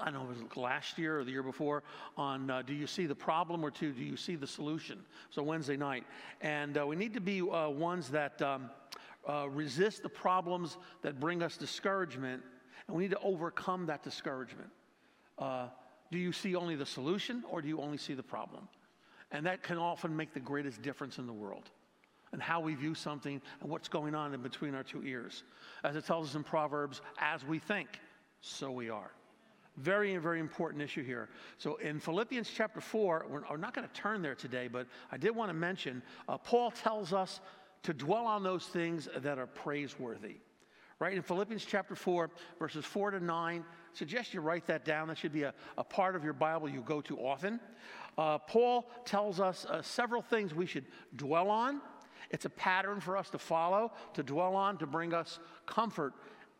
I 0.00 0.10
know, 0.10 0.22
it 0.22 0.28
was 0.28 0.56
last 0.56 0.98
year 0.98 1.20
or 1.20 1.24
the 1.24 1.30
year 1.30 1.42
before, 1.42 1.82
on 2.16 2.50
uh, 2.50 2.62
do 2.62 2.74
you 2.74 2.86
see 2.86 3.06
the 3.06 3.14
problem 3.14 3.64
or 3.64 3.70
two, 3.70 3.92
do 3.92 4.02
you 4.02 4.16
see 4.16 4.34
the 4.34 4.46
solution? 4.46 4.98
So 5.30 5.42
Wednesday 5.42 5.76
night. 5.76 6.04
And 6.40 6.78
uh, 6.78 6.86
we 6.86 6.96
need 6.96 7.14
to 7.14 7.20
be 7.20 7.40
uh, 7.40 7.68
ones 7.68 8.08
that 8.10 8.40
um, 8.42 8.70
uh, 9.28 9.48
resist 9.48 10.02
the 10.02 10.08
problems 10.08 10.78
that 11.02 11.20
bring 11.20 11.42
us 11.42 11.56
discouragement 11.56 12.42
and 12.86 12.96
we 12.96 13.04
need 13.04 13.12
to 13.12 13.20
overcome 13.20 13.86
that 13.86 14.02
discouragement. 14.02 14.68
Uh, 15.38 15.68
do 16.10 16.18
you 16.18 16.32
see 16.32 16.54
only 16.54 16.76
the 16.76 16.86
solution 16.86 17.42
or 17.50 17.62
do 17.62 17.68
you 17.68 17.80
only 17.80 17.98
see 17.98 18.14
the 18.14 18.22
problem? 18.22 18.68
And 19.32 19.46
that 19.46 19.62
can 19.62 19.78
often 19.78 20.14
make 20.14 20.34
the 20.34 20.40
greatest 20.40 20.82
difference 20.82 21.18
in 21.18 21.26
the 21.26 21.32
world 21.32 21.70
and 22.32 22.42
how 22.42 22.60
we 22.60 22.74
view 22.74 22.94
something 22.94 23.40
and 23.60 23.70
what's 23.70 23.88
going 23.88 24.14
on 24.14 24.34
in 24.34 24.42
between 24.42 24.74
our 24.74 24.82
two 24.82 25.02
ears. 25.04 25.44
As 25.82 25.96
it 25.96 26.04
tells 26.04 26.30
us 26.30 26.34
in 26.34 26.44
Proverbs, 26.44 27.00
as 27.18 27.44
we 27.44 27.58
think, 27.58 27.88
so 28.40 28.70
we 28.70 28.90
are. 28.90 29.10
Very, 29.76 30.16
very 30.18 30.40
important 30.40 30.82
issue 30.82 31.02
here. 31.02 31.28
So 31.58 31.76
in 31.76 31.98
Philippians 31.98 32.48
chapter 32.54 32.80
4, 32.80 33.26
we're, 33.28 33.42
we're 33.50 33.56
not 33.56 33.74
going 33.74 33.86
to 33.86 33.92
turn 33.94 34.22
there 34.22 34.34
today, 34.34 34.68
but 34.68 34.86
I 35.10 35.16
did 35.16 35.34
want 35.34 35.50
to 35.50 35.54
mention 35.54 36.02
uh, 36.28 36.38
Paul 36.38 36.70
tells 36.70 37.12
us 37.12 37.40
to 37.82 37.92
dwell 37.92 38.26
on 38.26 38.42
those 38.42 38.66
things 38.66 39.08
that 39.16 39.38
are 39.38 39.46
praiseworthy 39.46 40.36
right? 40.98 41.16
In 41.16 41.22
Philippians 41.22 41.64
chapter 41.64 41.94
4, 41.94 42.30
verses 42.58 42.84
4 42.84 43.12
to 43.12 43.20
9, 43.20 43.60
I 43.60 43.96
suggest 43.96 44.32
you 44.32 44.40
write 44.40 44.66
that 44.66 44.84
down. 44.84 45.08
That 45.08 45.18
should 45.18 45.32
be 45.32 45.42
a, 45.42 45.52
a 45.76 45.84
part 45.84 46.16
of 46.16 46.24
your 46.24 46.32
Bible 46.32 46.68
you 46.68 46.82
go 46.82 47.00
to 47.02 47.18
often. 47.18 47.60
Uh, 48.16 48.38
Paul 48.38 48.88
tells 49.04 49.40
us 49.40 49.66
uh, 49.66 49.82
several 49.82 50.22
things 50.22 50.54
we 50.54 50.66
should 50.66 50.86
dwell 51.16 51.50
on. 51.50 51.80
It's 52.30 52.44
a 52.44 52.50
pattern 52.50 53.00
for 53.00 53.16
us 53.16 53.28
to 53.30 53.38
follow, 53.38 53.92
to 54.14 54.22
dwell 54.22 54.56
on, 54.56 54.78
to 54.78 54.86
bring 54.86 55.12
us 55.12 55.40
comfort 55.66 56.14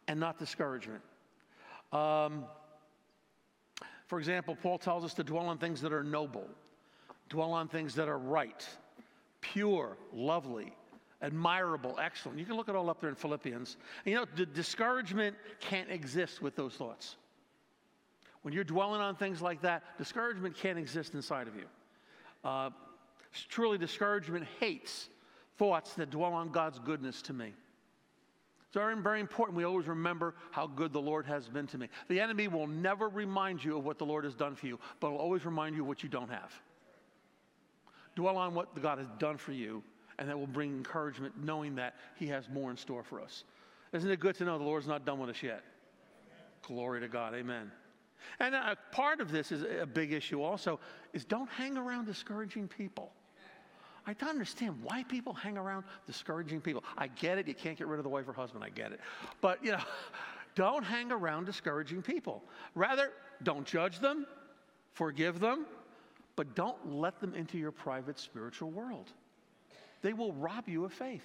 and 0.09 0.21
not 0.21 0.39
discouragement. 0.39 1.03
Um, 1.93 2.45
for 4.07 4.19
example, 4.19 4.57
Paul 4.61 4.79
tells 4.79 5.05
us 5.05 5.15
to 5.15 5.25
dwell 5.25 5.47
on 5.47 5.59
things 5.59 5.81
that 5.81 5.93
are 5.93 6.05
noble, 6.05 6.47
dwell 7.29 7.53
on 7.53 7.69
things 7.69 7.95
that 7.95 8.09
are 8.09 8.19
right, 8.19 8.67
pure, 9.41 9.97
lovely, 10.13 10.75
admirable, 11.23 11.99
excellent. 12.01 12.39
You 12.39 12.45
can 12.45 12.57
look 12.57 12.69
it 12.69 12.77
all 12.77 12.91
up 12.91 13.01
there 13.01 13.09
in 13.09 13.17
Philippians. 13.17 13.77
And 14.05 14.13
you 14.13 14.19
know, 14.19 14.27
the 14.37 14.47
discouragement 14.47 15.37
can't 15.61 15.91
exist 15.91 16.43
with 16.43 16.55
those 16.55 16.75
thoughts. 16.75 17.17
When 18.43 18.53
you're 18.53 18.65
dwelling 18.65 19.01
on 19.01 19.17
things 19.17 19.41
like 19.41 19.63
that, 19.63 19.83
discouragement 19.97 20.55
can't 20.55 20.79
exist 20.79 21.15
inside 21.15 21.49
of 21.49 21.57
you. 21.57 21.65
Uh, 22.45 22.71
truly, 23.49 23.79
discouragement 23.79 24.47
hates 24.61 25.09
thoughts 25.57 25.95
that 25.95 26.11
dwell 26.11 26.35
on 26.35 26.51
God's 26.51 26.79
goodness 26.79 27.23
to 27.23 27.33
me. 27.33 27.55
It's 28.75 28.81
very, 28.81 29.01
very 29.01 29.21
important 29.21 29.57
we 29.57 29.63
always 29.63 29.87
remember 29.87 30.35
how 30.51 30.67
good 30.67 30.93
the 30.93 31.01
Lord 31.01 31.27
has 31.27 31.49
been 31.49 31.69
to 31.69 31.79
me. 31.79 31.87
The 32.09 32.19
enemy 32.19 32.49
will 32.49 32.67
never 32.67 33.09
remind 33.09 33.63
you 33.63 33.79
of 33.79 33.85
what 33.85 33.99
the 33.99 34.05
Lord 34.05 34.25
has 34.25 34.35
done 34.35 34.57
for 34.57 34.67
you, 34.67 34.81
but 34.99 35.13
will 35.13 35.19
always 35.19 35.45
remind 35.45 35.77
you 35.77 35.83
of 35.83 35.87
what 35.87 36.03
you 36.03 36.09
don't 36.09 36.29
have. 36.29 36.53
Dwell 38.17 38.37
on 38.37 38.53
what 38.53 38.75
God 38.83 38.99
has 38.99 39.07
done 39.21 39.37
for 39.37 39.53
you 39.53 39.81
and 40.19 40.29
that 40.29 40.37
will 40.37 40.49
bring 40.49 40.71
encouragement 40.71 41.35
knowing 41.41 41.77
that 41.77 41.95
He 42.17 42.27
has 42.27 42.49
more 42.49 42.73
in 42.73 42.77
store 42.77 43.05
for 43.05 43.21
us. 43.21 43.45
Isn't 43.93 44.11
it 44.11 44.19
good 44.19 44.35
to 44.39 44.45
know 44.45 44.59
the 44.59 44.65
Lord's 44.65 44.89
not 44.89 45.07
done 45.07 45.21
with 45.21 45.31
us 45.31 45.41
yet? 45.41 45.63
Glory 46.63 46.99
to 46.99 47.07
God. 47.07 47.33
Amen. 47.33 47.71
And 48.41 48.57
a 48.57 48.77
part 48.91 49.21
of 49.21 49.31
this 49.31 49.53
is 49.53 49.63
a 49.63 49.87
big 49.87 50.13
issue 50.13 50.43
also 50.43 50.81
is 51.13 51.25
don't 51.25 51.49
hang 51.49 51.77
around 51.77 52.07
discouraging 52.07 52.67
people. 52.67 53.13
I 54.07 54.13
don't 54.13 54.31
understand 54.31 54.77
why 54.83 55.03
people 55.05 55.33
hang 55.33 55.57
around 55.57 55.85
discouraging 56.07 56.61
people. 56.61 56.85
I 56.97 57.07
get 57.09 57.39
it. 57.39 57.49
You 57.49 57.55
can't 57.55 57.79
get 57.79 57.87
rid 57.87 57.99
of 57.99 58.05
the 58.05 58.11
wife 58.11 58.29
or 58.29 58.33
husband. 58.33 58.63
I 58.65 58.69
get 58.69 58.93
it. 58.93 59.01
But, 59.41 59.65
you 59.65 59.73
know, 59.73 59.81
don't 60.55 60.85
hang 60.85 61.11
around 61.11 61.47
discouraging 61.47 62.03
people. 62.03 62.43
Rather, 62.75 63.11
don't 63.43 63.67
judge 63.67 63.99
them, 64.01 64.27
forgive 64.93 65.41
them, 65.41 65.67
but 66.37 66.55
don't 66.55 66.95
let 66.95 67.21
them 67.21 67.35
into 67.35 67.59
your 67.59 67.73
private 67.73 68.19
spiritual 68.19 68.71
world 68.71 69.13
they 70.05 70.13
will 70.13 70.35
rob 70.35 70.69
you 70.69 70.85
of 70.85 70.93
faith. 70.93 71.25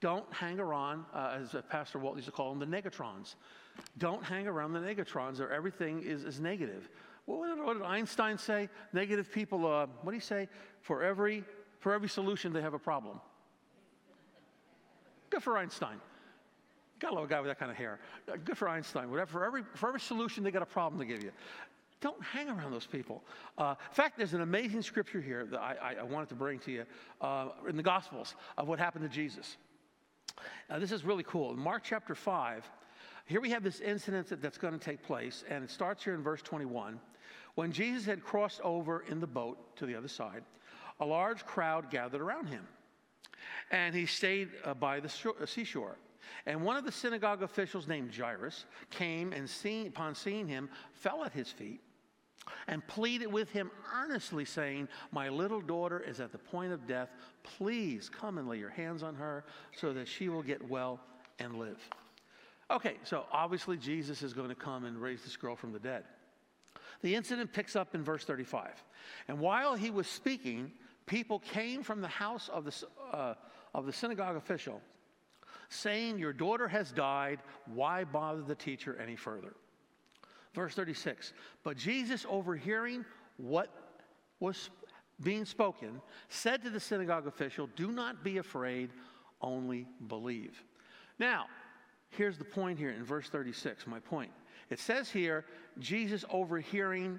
Don't 0.00 0.24
hang 0.32 0.58
around, 0.58 1.04
uh, 1.14 1.38
as 1.38 1.54
Pastor 1.68 1.98
Walt 1.98 2.16
used 2.16 2.24
to 2.24 2.32
call 2.32 2.54
them, 2.54 2.58
the 2.58 2.76
negatrons. 2.76 3.34
Don't 3.98 4.24
hang 4.24 4.48
around 4.48 4.72
the 4.72 4.78
negatrons, 4.78 5.38
or 5.38 5.52
everything 5.52 6.02
is, 6.02 6.24
is 6.24 6.40
negative. 6.40 6.88
What 7.26 7.74
did, 7.74 7.82
Einstein 7.82 8.38
say? 8.38 8.70
Negative 8.94 9.30
people, 9.30 9.66
uh, 9.66 9.86
what 10.00 10.12
do 10.12 10.16
you 10.16 10.22
say? 10.22 10.48
For 10.80 11.02
every, 11.02 11.44
for 11.78 11.92
every 11.92 12.08
solution, 12.08 12.52
they 12.52 12.62
have 12.62 12.74
a 12.74 12.78
problem. 12.78 13.20
Good 15.30 15.42
for 15.42 15.56
Einstein. 15.58 16.00
Got 16.98 17.12
a 17.12 17.14
love 17.14 17.24
a 17.24 17.28
guy 17.28 17.40
with 17.40 17.48
that 17.48 17.58
kind 17.58 17.70
of 17.70 17.76
hair. 17.76 18.00
Uh, 18.30 18.36
good 18.44 18.58
for 18.58 18.68
Einstein. 18.68 19.10
Whatever, 19.10 19.30
for 19.30 19.44
every, 19.44 19.62
for 19.74 19.88
every 19.88 20.00
solution, 20.00 20.42
they 20.42 20.50
got 20.50 20.62
a 20.62 20.66
problem 20.66 20.98
to 20.98 21.06
give 21.06 21.22
you. 21.22 21.30
Don't 22.00 22.22
hang 22.22 22.48
around 22.48 22.72
those 22.72 22.86
people. 22.86 23.22
Uh, 23.56 23.74
in 23.88 23.94
fact, 23.94 24.18
there's 24.18 24.34
an 24.34 24.40
amazing 24.40 24.82
scripture 24.82 25.20
here 25.20 25.46
that 25.46 25.60
I, 25.60 25.96
I 26.00 26.02
wanted 26.02 26.28
to 26.30 26.34
bring 26.34 26.58
to 26.60 26.72
you 26.72 26.84
uh, 27.20 27.48
in 27.68 27.76
the 27.76 27.82
Gospels 27.82 28.34
of 28.56 28.68
what 28.68 28.78
happened 28.78 29.04
to 29.04 29.08
Jesus. 29.08 29.56
Now, 30.70 30.78
this 30.78 30.92
is 30.92 31.04
really 31.04 31.24
cool. 31.24 31.52
In 31.52 31.58
Mark 31.58 31.82
chapter 31.84 32.14
5, 32.14 32.68
here 33.26 33.40
we 33.40 33.50
have 33.50 33.62
this 33.62 33.80
incident 33.80 34.28
that, 34.28 34.40
that's 34.40 34.58
going 34.58 34.72
to 34.72 34.78
take 34.78 35.02
place, 35.02 35.44
and 35.48 35.64
it 35.64 35.70
starts 35.70 36.04
here 36.04 36.14
in 36.14 36.22
verse 36.22 36.40
21. 36.42 37.00
When 37.56 37.72
Jesus 37.72 38.04
had 38.04 38.22
crossed 38.22 38.60
over 38.60 39.04
in 39.08 39.18
the 39.20 39.26
boat 39.26 39.76
to 39.76 39.86
the 39.86 39.96
other 39.96 40.08
side, 40.08 40.44
a 41.00 41.06
large 41.06 41.44
crowd 41.44 41.90
gathered 41.90 42.20
around 42.20 42.46
him, 42.46 42.66
and 43.70 43.94
he 43.94 44.06
stayed 44.06 44.50
uh, 44.64 44.74
by 44.74 45.00
the 45.00 45.08
uh, 45.08 45.46
seashore. 45.46 45.96
And 46.46 46.62
one 46.62 46.76
of 46.76 46.84
the 46.84 46.92
synagogue 46.92 47.42
officials 47.42 47.88
named 47.88 48.14
Jairus 48.14 48.64
came 48.90 49.32
and 49.32 49.48
seeing, 49.48 49.86
upon 49.86 50.14
seeing 50.14 50.46
him, 50.46 50.68
fell 50.92 51.24
at 51.24 51.32
his 51.32 51.50
feet 51.50 51.80
and 52.66 52.86
pleaded 52.86 53.32
with 53.32 53.50
him 53.50 53.70
earnestly, 53.94 54.44
saying, 54.44 54.88
My 55.10 55.28
little 55.28 55.60
daughter 55.60 56.00
is 56.00 56.20
at 56.20 56.32
the 56.32 56.38
point 56.38 56.72
of 56.72 56.86
death. 56.86 57.10
Please 57.42 58.08
come 58.08 58.38
and 58.38 58.48
lay 58.48 58.58
your 58.58 58.70
hands 58.70 59.02
on 59.02 59.14
her 59.14 59.44
so 59.76 59.92
that 59.92 60.08
she 60.08 60.28
will 60.28 60.42
get 60.42 60.66
well 60.68 61.00
and 61.38 61.58
live. 61.58 61.78
Okay, 62.70 62.96
so 63.04 63.24
obviously 63.32 63.76
Jesus 63.76 64.22
is 64.22 64.34
going 64.34 64.50
to 64.50 64.54
come 64.54 64.84
and 64.84 65.00
raise 65.00 65.22
this 65.22 65.36
girl 65.36 65.56
from 65.56 65.72
the 65.72 65.78
dead. 65.78 66.04
The 67.00 67.14
incident 67.14 67.52
picks 67.52 67.76
up 67.76 67.94
in 67.94 68.02
verse 68.02 68.24
35. 68.24 68.70
And 69.28 69.38
while 69.38 69.74
he 69.74 69.90
was 69.90 70.06
speaking, 70.06 70.72
people 71.08 71.40
came 71.40 71.82
from 71.82 72.00
the 72.00 72.08
house 72.08 72.48
of 72.52 72.64
the, 72.64 72.86
uh, 73.12 73.34
of 73.74 73.86
the 73.86 73.92
synagogue 73.92 74.36
official, 74.36 74.80
saying, 75.68 76.18
Your 76.18 76.32
daughter 76.32 76.68
has 76.68 76.92
died. 76.92 77.40
Why 77.66 78.04
bother 78.04 78.42
the 78.42 78.54
teacher 78.54 78.96
any 79.02 79.16
further? 79.16 79.54
Verse 80.54 80.74
36 80.74 81.32
But 81.64 81.76
Jesus, 81.76 82.24
overhearing 82.28 83.04
what 83.36 83.68
was 84.40 84.70
being 85.22 85.44
spoken, 85.44 86.00
said 86.28 86.62
to 86.62 86.70
the 86.70 86.80
synagogue 86.80 87.26
official, 87.26 87.68
Do 87.74 87.90
not 87.90 88.22
be 88.22 88.38
afraid, 88.38 88.90
only 89.40 89.86
believe. 90.06 90.62
Now, 91.18 91.46
here's 92.10 92.38
the 92.38 92.44
point 92.44 92.78
here 92.78 92.90
in 92.90 93.04
verse 93.04 93.28
36, 93.28 93.86
my 93.86 93.98
point. 93.98 94.30
It 94.70 94.78
says 94.78 95.10
here, 95.10 95.44
Jesus 95.78 96.24
overhearing 96.30 97.18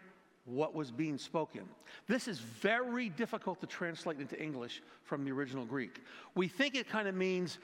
what 0.50 0.74
was 0.74 0.92
being 0.92 1.18
spoken. 1.18 1.62
This 2.08 2.28
is 2.28 2.40
very 2.40 3.10
difficult 3.10 3.60
to 3.62 3.68
translate 3.68 4.20
into 4.20 4.42
English 4.42 4.82
from 5.04 5.24
the 5.24 5.32
original 5.32 5.66
Greek. 5.66 6.02
We 6.36 6.48
think 6.48 6.76
it 6.76 6.90
kind 6.90 7.08
of 7.08 7.16
means 7.16 7.60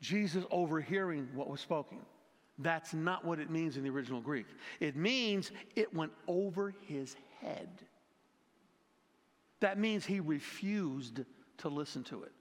Jesus 0.00 0.44
overhearing 0.50 1.28
what 1.34 1.48
was 1.48 1.60
spoken. 1.60 1.98
That's 2.58 2.94
not 2.94 3.24
what 3.24 3.38
it 3.38 3.50
means 3.50 3.76
in 3.76 3.84
the 3.84 3.90
original 3.90 4.20
Greek. 4.20 4.46
It 4.80 4.96
means 4.96 5.52
it 5.74 5.94
went 5.94 6.12
over 6.26 6.74
his 6.86 7.16
head. 7.40 7.68
That 9.60 9.78
means 9.78 10.04
he 10.04 10.20
refused 10.20 11.20
to 11.58 11.68
listen 11.68 12.02
to 12.04 12.22
it. 12.24 12.32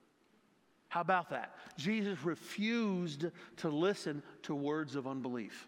How 0.88 1.02
about 1.02 1.30
that? 1.30 1.56
Jesus 1.78 2.24
refused 2.24 3.26
to 3.58 3.70
listen 3.70 4.24
to 4.44 4.56
words 4.56 4.96
of 4.96 5.08
unbelief. 5.08 5.68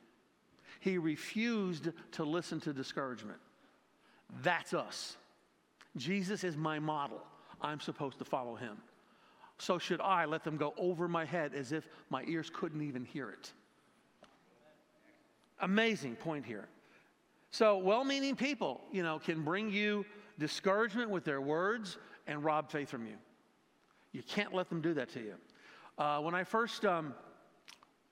He 0.79 0.97
refused 0.97 1.89
to 2.13 2.23
listen 2.23 2.59
to 2.61 2.73
discouragement. 2.73 3.39
That's 4.41 4.73
us. 4.73 5.17
Jesus 5.95 6.43
is 6.43 6.55
my 6.55 6.79
model. 6.79 7.21
I'm 7.61 7.79
supposed 7.79 8.19
to 8.19 8.25
follow 8.25 8.55
him. 8.55 8.77
So 9.57 9.79
should 9.79 10.01
I 10.01 10.25
let 10.25 10.43
them 10.43 10.57
go 10.57 10.73
over 10.77 11.07
my 11.07 11.25
head 11.25 11.53
as 11.55 11.71
if 11.71 11.87
my 12.09 12.23
ears 12.27 12.51
couldn't 12.53 12.81
even 12.81 13.03
hear 13.03 13.29
it. 13.29 13.51
Amazing 15.59 16.15
point 16.15 16.45
here. 16.45 16.67
So, 17.49 17.77
well 17.77 18.03
meaning 18.03 18.35
people, 18.35 18.81
you 18.91 19.01
know, 19.01 19.17
can 19.17 19.43
bring 19.43 19.71
you 19.71 20.05
discouragement 20.37 21.09
with 21.09 21.23
their 21.23 21.41
words 21.41 21.97
and 22.27 22.43
rob 22.43 22.69
faith 22.69 22.89
from 22.89 23.07
you. 23.07 23.15
You 24.11 24.21
can't 24.21 24.53
let 24.53 24.69
them 24.69 24.81
do 24.81 24.93
that 24.93 25.09
to 25.13 25.19
you. 25.19 25.33
Uh, 25.97 26.19
when 26.19 26.35
I 26.35 26.43
first 26.43 26.85
um, 26.85 27.15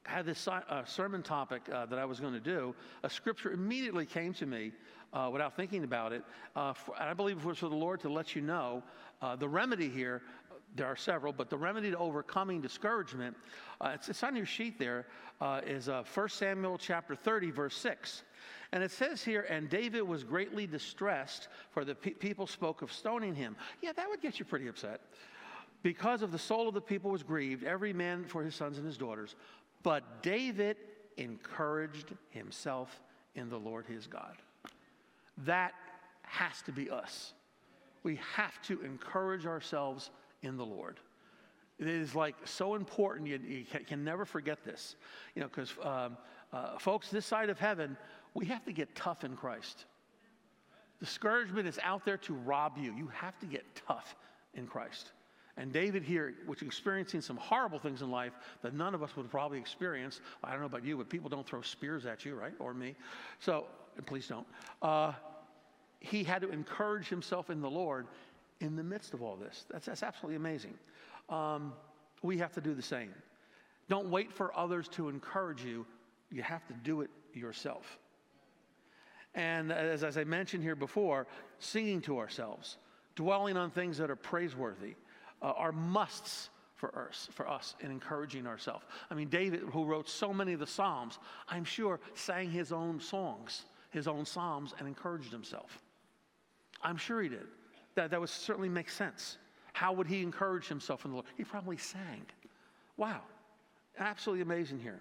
had 0.06 0.26
this 0.26 0.48
uh, 0.48 0.86
sermon 0.86 1.24
topic 1.24 1.64
uh, 1.72 1.86
that 1.88 2.00
I 2.00 2.06
was 2.06 2.20
going 2.20 2.34
to 2.34 2.40
do, 2.40 2.76
a 3.04 3.10
scripture 3.10 3.52
immediately 3.52 4.06
came 4.06 4.34
to 4.36 4.46
me 4.46 4.72
uh, 5.14 5.30
without 5.32 5.56
thinking 5.56 5.84
about 5.84 6.14
it. 6.14 6.24
Uh, 6.56 6.74
for, 6.74 6.96
I 7.00 7.14
believe 7.14 7.38
it 7.38 7.46
was 7.46 7.58
for 7.58 7.70
the 7.70 7.76
Lord 7.76 8.00
to 8.02 8.10
let 8.10 8.36
you 8.36 8.42
know 8.42 8.84
uh, 9.22 9.36
the 9.36 9.48
remedy 9.48 9.90
here. 9.90 10.22
There 10.76 10.88
are 10.88 10.96
several, 10.96 11.32
but 11.32 11.50
the 11.50 11.58
remedy 11.58 11.92
to 11.92 11.98
overcoming 11.98 12.60
discouragement, 12.60 13.36
it's, 13.86 14.10
it's, 14.10 14.24
on 14.24 14.36
your 14.36 14.46
sheet 14.46 14.78
there, 14.78 15.06
is 15.66 15.88
1 15.88 16.30
Samuel 16.30 16.78
chapter 16.78 17.16
30, 17.16 17.52
verse 17.52 17.78
6. 17.78 18.24
And 18.74 18.84
it 18.84 18.92
says 18.92 19.24
here, 19.24 19.46
and 19.50 19.70
David 19.70 20.02
was 20.02 20.26
greatly 20.26 20.68
distressed, 20.68 21.48
for 21.72 21.86
the 21.86 21.96
pe- 21.96 22.12
people 22.12 22.46
spoke 22.46 22.82
of 22.82 22.92
stoning 22.92 23.34
him. 23.34 23.56
Yeah, 23.82 23.94
that 23.94 24.10
would 24.10 24.22
get 24.22 24.38
you 24.38 24.44
pretty 24.44 24.68
upset. 24.68 25.00
Because 25.82 26.24
of 26.24 26.32
the 26.32 26.40
soul 26.40 26.68
of 26.68 26.74
the 26.74 26.82
people 26.82 27.12
was 27.12 27.24
grieved, 27.24 27.64
every 27.64 27.94
man 27.94 28.26
for 28.26 28.44
his 28.44 28.56
sons 28.56 28.78
and 28.78 28.86
his 28.86 28.98
daughters. 28.98 29.36
But 29.86 30.24
David 30.24 30.77
encouraged 31.15 32.15
himself 32.32 33.04
in 33.36 33.50
the 33.50 33.60
Lord 33.60 33.86
his 33.86 34.08
God. 34.08 34.36
That 35.46 35.74
has 36.24 36.63
to 36.63 36.72
be 36.72 36.89
us. 36.89 37.34
We 38.01 38.20
have 38.36 38.60
to 38.63 38.82
encourage 38.82 39.46
ourselves 39.46 40.10
in 40.42 40.58
the 40.58 40.65
Lord. 40.65 41.00
It 41.77 41.88
is 41.88 42.15
like 42.15 42.34
so 42.46 42.74
important. 42.74 43.27
You, 43.27 43.39
you 43.48 43.65
can, 43.86 44.04
never 44.04 44.25
forget 44.25 44.63
this. 44.65 44.96
You 45.36 45.44
know, 45.44 45.50
because 45.50 45.75
um, 45.84 46.18
uh, 46.51 46.80
folks, 46.80 47.10
this 47.10 47.27
side 47.27 47.51
of 47.51 47.60
heaven, 47.60 47.96
we 48.34 48.48
have 48.48 48.65
to 48.65 48.74
get 48.74 48.96
tough 48.96 49.24
in 49.24 49.36
Christ. 49.36 49.86
Discouragement 51.00 51.68
is 51.68 51.77
out 51.84 52.04
there 52.06 52.18
to 52.18 52.34
rob 52.34 52.80
you. 52.80 52.92
You 52.98 53.12
have 53.13 53.38
to 53.38 53.46
get 53.46 53.63
tough 53.88 54.15
in 54.56 54.65
Christ. 54.65 55.12
And 55.58 55.72
David 55.72 56.04
here, 56.04 56.34
which 56.46 56.62
experiencing 56.62 57.22
some 57.22 57.38
horrible 57.38 57.79
things 57.79 58.01
in 58.01 58.12
life 58.12 58.34
that 58.62 58.74
none 58.74 58.94
of 58.94 59.01
us 59.01 59.16
would 59.16 59.32
probably 59.32 59.58
experience. 59.58 60.20
I 60.44 60.51
don't 60.51 60.60
know 60.60 60.66
about 60.66 60.84
you, 60.84 60.98
but 60.98 61.10
people 61.10 61.29
don't 61.29 61.48
throw 61.48 61.62
spears 61.62 62.06
at 62.06 62.25
you, 62.25 62.36
right? 62.36 62.53
Or 62.60 62.74
me. 62.74 62.96
So 63.40 63.66
please 64.06 64.27
don't. 64.27 64.46
Uh, 64.82 65.14
he 66.01 66.24
had 66.24 66.42
to 66.42 66.50
encourage 66.50 67.08
himself 67.08 67.50
in 67.50 67.62
the 67.62 67.70
Lord 67.70 68.08
in 68.60 68.75
the 68.75 68.84
midst 68.84 69.14
of 69.14 69.22
all 69.22 69.36
this. 69.36 69.66
That's, 69.70 69.86
that's 69.86 70.03
absolutely 70.03 70.36
amazing. 70.36 70.74
Um, 71.29 71.74
we 72.22 72.38
have 72.38 72.51
to 72.53 72.62
do 72.62 72.74
the 72.74 72.82
same. 72.82 73.14
Don't 73.88 74.10
wait 74.10 74.32
for 74.32 74.58
others 74.58 74.88
to 74.90 75.10
encourage 75.10 75.64
you, 75.64 75.86
you 76.32 76.42
have 76.42 76.66
to 76.68 76.74
do 76.74 77.01
it 77.01 77.10
yourself. 77.34 77.98
And 79.36 79.72
as, 79.72 80.03
as 80.03 80.18
I 80.18 80.24
mentioned 80.24 80.64
here 80.64 80.75
before, 80.75 81.27
singing 81.60 82.01
to 82.01 82.18
ourselves, 82.18 82.77
dwelling 83.16 83.58
on 83.58 83.70
things 83.70 83.98
that 83.98 84.10
are 84.10 84.16
praiseworthy, 84.16 84.96
uh, 85.46 85.53
are 85.55 85.72
musts 85.72 86.50
for 86.74 86.98
us, 86.98 87.29
for 87.31 87.48
us 87.48 87.75
in 87.79 87.92
encouraging 87.92 88.48
ourselves. 88.48 88.84
I 89.12 89.14
mean, 89.14 89.29
David, 89.29 89.62
who 89.72 89.86
wrote 89.86 90.10
so 90.10 90.34
many 90.34 90.53
of 90.53 90.60
the 90.60 90.68
Psalms, 90.68 91.20
I'm 91.48 91.64
sure 91.64 92.00
sang 92.16 92.50
his 92.50 92.72
own 92.72 93.00
songs, 93.00 93.66
his 93.92 94.08
own 94.08 94.25
Psalms, 94.25 94.74
and 94.79 94.88
encouraged 94.88 95.31
himself. 95.31 95.79
I'm 96.81 96.98
sure 96.98 97.22
he 97.22 97.29
did. 97.29 97.46
That, 97.94 98.10
that 98.10 98.20
would 98.20 98.29
certainly 98.29 98.70
make 98.70 98.90
sense. 98.90 99.38
How 99.74 99.94
would 99.94 100.08
he 100.08 100.24
encourage 100.24 100.68
himself 100.68 101.05
in 101.05 101.12
the 101.12 101.16
Lord? 101.16 101.27
He 101.38 101.44
probably 101.44 101.77
sang. 101.77 102.25
Wow. 102.98 103.22
Absolutely 104.00 104.42
amazing 104.42 104.79
here. 104.79 105.00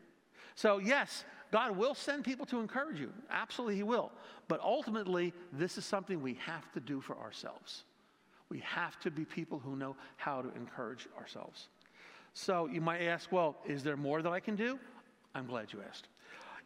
So, 0.56 0.78
yes, 0.78 1.24
God 1.50 1.76
will 1.76 1.94
send 1.94 2.22
people 2.24 2.44
to 2.46 2.60
encourage 2.60 3.00
you. 3.00 3.12
Absolutely, 3.30 3.76
He 3.76 3.82
will. 3.82 4.12
But 4.46 4.60
ultimately, 4.60 5.32
this 5.52 5.78
is 5.78 5.84
something 5.84 6.20
we 6.20 6.34
have 6.34 6.70
to 6.72 6.80
do 6.80 7.00
for 7.00 7.16
ourselves. 7.16 7.84
We 8.50 8.60
have 8.60 8.98
to 9.00 9.10
be 9.10 9.24
people 9.24 9.58
who 9.58 9.76
know 9.76 9.96
how 10.16 10.42
to 10.42 10.54
encourage 10.54 11.08
ourselves. 11.18 11.68
So, 12.34 12.66
you 12.66 12.80
might 12.80 13.02
ask, 13.02 13.30
well, 13.30 13.56
is 13.66 13.82
there 13.82 13.96
more 13.96 14.20
that 14.20 14.32
I 14.32 14.40
can 14.40 14.56
do? 14.56 14.78
I'm 15.34 15.46
glad 15.46 15.72
you 15.72 15.80
asked. 15.88 16.08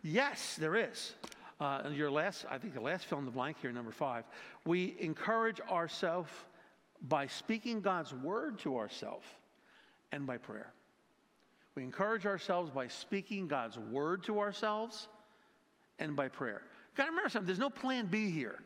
Yes, 0.02 0.56
there 0.56 0.76
is. 0.76 1.14
Uh, 1.60 1.82
your 1.92 2.10
last, 2.10 2.46
I 2.48 2.58
think 2.58 2.74
the 2.74 2.80
last 2.80 3.06
fill 3.06 3.18
in 3.18 3.24
the 3.24 3.30
blank 3.30 3.56
here, 3.60 3.72
number 3.72 3.90
five, 3.90 4.24
we 4.64 4.96
encourage 5.00 5.60
ourselves 5.60 6.30
by 7.08 7.26
speaking 7.26 7.80
God's 7.80 8.12
word 8.12 8.58
to 8.60 8.76
ourselves 8.76 9.26
and 10.12 10.26
by 10.26 10.38
prayer. 10.38 10.72
We 11.74 11.82
encourage 11.82 12.26
ourselves 12.26 12.70
by 12.70 12.88
speaking 12.88 13.48
God's 13.48 13.78
word 13.78 14.24
to 14.24 14.40
ourselves 14.40 15.08
and 15.98 16.16
by 16.16 16.28
prayer. 16.28 16.62
You 16.62 16.96
gotta 16.96 17.10
remember 17.10 17.30
something, 17.30 17.46
there's 17.46 17.58
no 17.58 17.70
plan 17.70 18.06
B 18.06 18.30
here. 18.30 18.60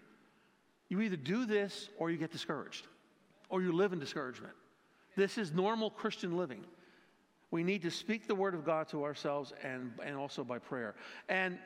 You 0.89 1.01
either 1.01 1.17
do 1.17 1.47
this 1.47 1.89
or 1.99 2.11
you 2.11 2.19
get 2.19 2.31
discouraged, 2.31 2.87
or 3.53 3.61
you 3.63 3.71
live 3.71 3.93
in 3.93 4.01
discouragement. 4.01 4.55
This 5.15 5.37
is 5.37 5.53
normal 5.53 5.91
Christian 5.91 6.37
living. 6.37 6.65
We 7.51 7.63
need 7.63 7.83
to 7.83 7.91
speak 7.91 8.27
the 8.27 8.35
word 8.35 8.55
of 8.55 8.65
God 8.65 8.89
to 8.89 9.05
ourselves 9.05 9.53
and, 9.63 9.93
and 10.03 10.17
also 10.17 10.43
by 10.43 10.59
prayer. 10.59 10.95
And 11.29 11.59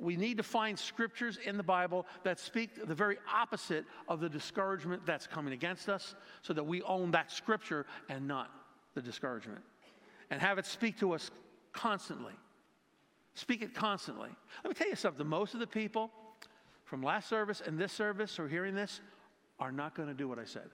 we 0.00 0.16
need 0.16 0.36
to 0.36 0.44
find 0.44 0.78
scriptures 0.78 1.38
in 1.44 1.56
the 1.56 1.62
Bible 1.64 2.06
that 2.22 2.38
speak 2.38 2.86
the 2.86 2.94
very 2.94 3.18
opposite 3.30 3.84
of 4.08 4.20
the 4.20 4.28
discouragement 4.28 5.04
that's 5.04 5.26
coming 5.26 5.52
against 5.52 5.88
us 5.88 6.14
so 6.42 6.52
that 6.52 6.64
we 6.64 6.80
own 6.82 7.10
that 7.10 7.32
scripture 7.32 7.86
and 8.08 8.26
not 8.26 8.50
the 8.94 9.02
discouragement 9.02 9.62
and 10.30 10.40
have 10.40 10.58
it 10.58 10.64
speak 10.64 10.96
to 11.00 11.12
us 11.12 11.32
constantly. 11.72 12.34
Speak 13.34 13.62
it 13.62 13.74
constantly. 13.74 14.30
Let 14.62 14.68
me 14.68 14.74
tell 14.74 14.88
you 14.88 14.96
something. 14.96 15.26
Most 15.26 15.54
of 15.54 15.60
the 15.60 15.66
people 15.66 16.12
from 16.84 17.02
last 17.02 17.28
service 17.28 17.60
and 17.66 17.76
this 17.76 17.92
service 17.92 18.36
who 18.36 18.44
are 18.44 18.48
hearing 18.48 18.76
this 18.76 19.00
are 19.58 19.72
not 19.72 19.96
going 19.96 20.08
to 20.08 20.14
do 20.14 20.28
what 20.28 20.38
I 20.38 20.44
said. 20.44 20.70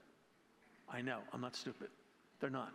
I 0.93 1.03
know. 1.03 1.19
I'm 1.33 1.41
not 1.41 1.57
stupid. 1.57 1.89
They're 2.41 2.51
not. 2.51 2.73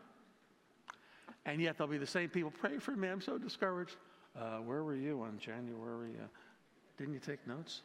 And 1.45 1.62
yet 1.62 1.78
they'll 1.78 1.88
be 1.88 1.97
the 1.97 2.08
same 2.08 2.30
people. 2.30 2.52
Pray 2.52 2.78
for 2.78 2.95
me. 2.95 3.08
I'm 3.08 3.21
so 3.21 3.38
discouraged. 3.38 3.95
Uh, 4.39 4.58
where 4.58 4.84
were 4.84 4.95
you 4.95 5.21
on 5.21 5.38
January? 5.38 6.12
Uh, 6.21 6.28
didn't 6.97 7.13
you 7.13 7.19
take 7.19 7.45
notes? 7.47 7.82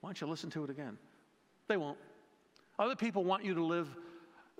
Why 0.00 0.08
don't 0.08 0.20
you 0.20 0.26
listen 0.26 0.50
to 0.50 0.64
it 0.64 0.70
again? 0.70 0.98
They 1.68 1.76
won't. 1.76 1.98
Other 2.78 2.96
people 2.96 3.24
want 3.24 3.44
you 3.44 3.54
to 3.54 3.64
live 3.64 3.88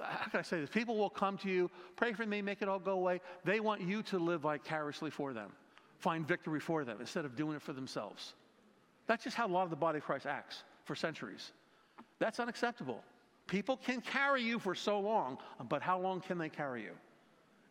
how 0.00 0.30
can 0.30 0.40
I 0.40 0.42
say 0.42 0.60
this? 0.60 0.70
People 0.70 0.96
will 0.96 1.10
come 1.10 1.36
to 1.38 1.48
you, 1.48 1.70
pray 1.96 2.12
for 2.12 2.24
me, 2.24 2.42
make 2.42 2.62
it 2.62 2.68
all 2.68 2.78
go 2.78 2.92
away. 2.92 3.20
They 3.44 3.60
want 3.60 3.80
you 3.80 4.02
to 4.04 4.18
live 4.18 4.42
vicariously 4.42 5.10
for 5.10 5.32
them, 5.32 5.50
find 5.98 6.26
victory 6.26 6.60
for 6.60 6.84
them 6.84 6.98
instead 7.00 7.24
of 7.24 7.36
doing 7.36 7.56
it 7.56 7.62
for 7.62 7.72
themselves. 7.72 8.34
That's 9.06 9.24
just 9.24 9.36
how 9.36 9.46
a 9.46 9.48
lot 9.48 9.64
of 9.64 9.70
the 9.70 9.76
body 9.76 9.98
of 9.98 10.04
Christ 10.04 10.26
acts 10.26 10.62
for 10.84 10.94
centuries. 10.94 11.52
That's 12.18 12.40
unacceptable. 12.40 13.02
People 13.48 13.78
can 13.78 14.00
carry 14.00 14.42
you 14.42 14.58
for 14.58 14.74
so 14.74 15.00
long, 15.00 15.38
but 15.68 15.82
how 15.82 15.98
long 15.98 16.20
can 16.20 16.38
they 16.38 16.48
carry 16.48 16.82
you? 16.82 16.92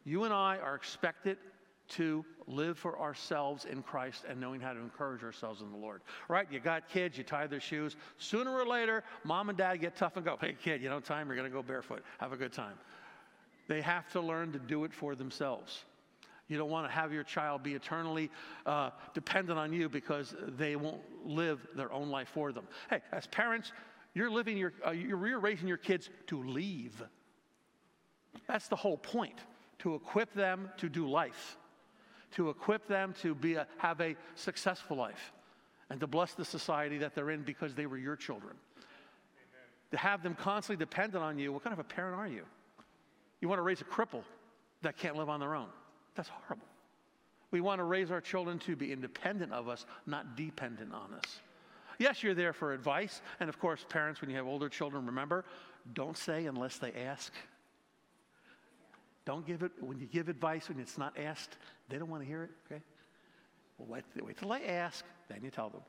You 0.04 0.26
and 0.26 0.34
I 0.34 0.58
are 0.58 0.76
expected 0.76 1.38
to 1.90 2.26
live 2.48 2.78
for 2.78 3.00
ourselves 3.00 3.66
in 3.66 3.82
Christ 3.82 4.26
and 4.28 4.42
knowing 4.42 4.60
how 4.60 4.74
to 4.74 4.80
encourage 4.80 5.24
ourselves 5.24 5.62
in 5.62 5.72
the 5.72 5.78
Lord. 5.78 6.02
Right? 6.28 6.48
You 6.52 6.60
got 6.60 6.90
kids, 6.90 7.18
you 7.18 7.24
tie 7.24 7.48
their 7.48 7.62
shoes. 7.62 7.96
Sooner 8.18 8.52
or 8.52 8.66
later, 8.66 9.04
mom 9.24 9.50
and 9.50 9.58
dad 9.58 9.78
get 9.78 9.96
tough 9.96 10.18
and 10.18 10.26
go, 10.26 10.38
hey, 10.42 10.56
kid, 10.62 10.82
you 10.82 10.90
don't 10.90 11.06
time, 11.06 11.28
you're 11.28 11.36
going 11.36 11.50
to 11.50 11.56
go 11.56 11.64
barefoot. 11.64 12.04
Have 12.20 12.34
a 12.34 12.38
good 12.38 12.52
time. 12.52 12.76
They 13.68 13.82
have 13.82 14.10
to 14.14 14.22
learn 14.22 14.52
to 14.54 14.60
do 14.60 14.84
it 14.84 14.94
for 14.94 15.16
themselves. 15.16 15.86
You 16.48 16.58
don't 16.58 16.70
want 16.70 16.88
to 16.88 16.94
have 16.94 17.12
your 17.12 17.24
child 17.24 17.62
be 17.62 17.74
eternally 17.74 18.32
uh, 18.66 18.92
dependent 19.14 19.60
on 19.60 19.74
you 19.74 19.90
because 19.90 20.34
they 20.58 20.76
won't 20.78 21.02
live 21.26 21.60
their 21.76 21.92
own 21.92 22.10
life 22.10 22.30
for 22.34 22.54
them. 22.54 22.68
Hey, 22.90 23.02
as 23.12 23.28
parents, 23.28 23.74
you're 24.18 24.32
living 24.32 24.58
your, 24.58 24.74
uh, 24.86 24.92
you're 24.92 25.40
raising 25.40 25.68
your 25.68 25.78
kids 25.78 26.10
to 26.28 26.42
leave. 26.44 27.02
That's 28.48 28.68
the 28.68 28.76
whole 28.76 28.98
point 28.98 29.40
to 29.80 29.96
equip 29.96 30.34
them 30.34 30.70
to 30.78 30.90
do 30.90 31.08
life, 31.08 31.58
to 32.32 32.50
equip 32.50 32.88
them 32.88 33.14
to 33.22 33.36
be 33.36 33.56
a, 33.56 33.68
have 33.78 34.02
a 34.02 34.16
successful 34.36 34.98
life, 34.98 35.34
and 35.90 36.00
to 36.00 36.08
bless 36.08 36.34
the 36.34 36.46
society 36.46 36.98
that 36.98 37.16
they're 37.16 37.30
in 37.30 37.44
because 37.44 37.76
they 37.76 37.86
were 37.86 37.98
your 37.98 38.16
children. 38.16 38.56
Amen. 38.78 39.66
To 39.92 39.98
have 39.98 40.24
them 40.24 40.36
constantly 40.36 40.84
dependent 40.84 41.24
on 41.24 41.38
you, 41.38 41.54
what 41.54 41.64
kind 41.64 41.74
of 41.74 41.80
a 41.80 41.84
parent 41.84 42.16
are 42.16 42.28
you? 42.28 42.44
You 43.40 43.48
want 43.48 43.60
to 43.60 43.64
raise 43.64 43.82
a 43.82 43.86
cripple 43.86 44.24
that 44.82 44.98
can't 44.98 45.16
live 45.16 45.30
on 45.30 45.40
their 45.40 45.56
own. 45.56 45.70
That's 46.16 46.30
horrible. 46.30 46.68
We 47.52 47.62
want 47.62 47.80
to 47.80 47.84
raise 47.84 48.12
our 48.12 48.20
children 48.20 48.60
to 48.60 48.76
be 48.76 48.92
independent 48.92 49.54
of 49.54 49.70
us, 49.70 49.86
not 50.06 50.36
dependent 50.36 50.94
on 50.94 51.14
us. 51.14 51.40
Yes, 51.98 52.22
you're 52.22 52.34
there 52.34 52.54
for 52.54 52.74
advice. 52.74 53.22
And 53.40 53.50
of 53.50 53.60
course, 53.60 53.86
parents, 53.88 54.22
when 54.22 54.30
you 54.30 54.36
have 54.36 54.46
older 54.46 54.70
children, 54.70 55.06
remember, 55.06 55.46
don't 55.94 56.18
say 56.18 56.46
unless 56.46 56.78
they 56.78 56.92
ask. 56.94 57.34
Don't 59.26 59.46
give 59.46 59.64
it, 59.64 59.72
when 59.80 60.00
you 60.00 60.06
give 60.06 60.30
advice 60.30 60.70
when 60.70 60.80
it's 60.80 60.98
not 60.98 61.18
asked, 61.18 61.58
they 61.90 61.98
don't 61.98 62.10
want 62.10 62.24
to 62.24 62.28
hear 62.28 62.44
it, 62.44 62.52
okay? 62.66 62.82
Well, 63.78 63.88
wait, 63.90 64.26
wait 64.26 64.38
till 64.38 64.50
they 64.50 64.66
ask, 64.66 65.04
then 65.28 65.40
you 65.44 65.50
tell 65.50 65.70
them. 65.70 65.82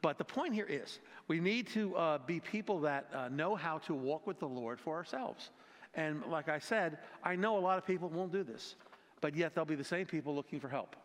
But 0.00 0.16
the 0.16 0.24
point 0.24 0.54
here 0.54 0.66
is 0.66 1.00
we 1.26 1.40
need 1.40 1.66
to 1.68 1.94
uh, 1.96 2.18
be 2.18 2.40
people 2.40 2.80
that 2.80 3.08
uh, 3.12 3.28
know 3.28 3.56
how 3.56 3.78
to 3.78 3.94
walk 3.94 4.26
with 4.26 4.38
the 4.38 4.48
Lord 4.48 4.80
for 4.80 4.96
ourselves. 4.96 5.50
And 5.94 6.24
like 6.26 6.48
I 6.48 6.58
said, 6.58 6.98
I 7.22 7.36
know 7.36 7.58
a 7.58 7.60
lot 7.60 7.78
of 7.78 7.86
people 7.86 8.08
won't 8.08 8.32
do 8.32 8.42
this 8.42 8.76
but 9.20 9.34
yet 9.34 9.54
they'll 9.54 9.64
be 9.64 9.74
the 9.74 9.84
same 9.84 10.06
people 10.06 10.34
looking 10.34 10.60
for 10.60 10.68
help. 10.68 10.96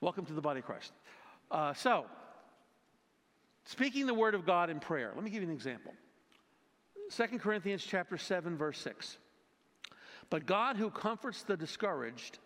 Welcome 0.00 0.24
to 0.26 0.32
the 0.32 0.40
body 0.40 0.60
of 0.60 0.66
Christ. 0.66 0.92
Uh, 1.50 1.74
so, 1.74 2.06
speaking 3.70 4.06
the 4.06 4.14
word 4.14 4.34
of 4.34 4.44
God 4.44 4.68
in 4.68 4.80
prayer. 4.80 5.12
Let 5.14 5.22
me 5.22 5.30
give 5.30 5.42
you 5.42 5.48
an 5.48 5.54
example. 5.54 5.94
2 7.14 7.38
Corinthians 7.38 7.84
chapter 7.86 8.18
7 8.18 8.56
verse 8.56 8.78
6. 8.78 9.16
But 10.28 10.44
God 10.44 10.76
who 10.76 10.90
comforts 10.90 11.44
the 11.44 11.56
discouraged 11.56 12.38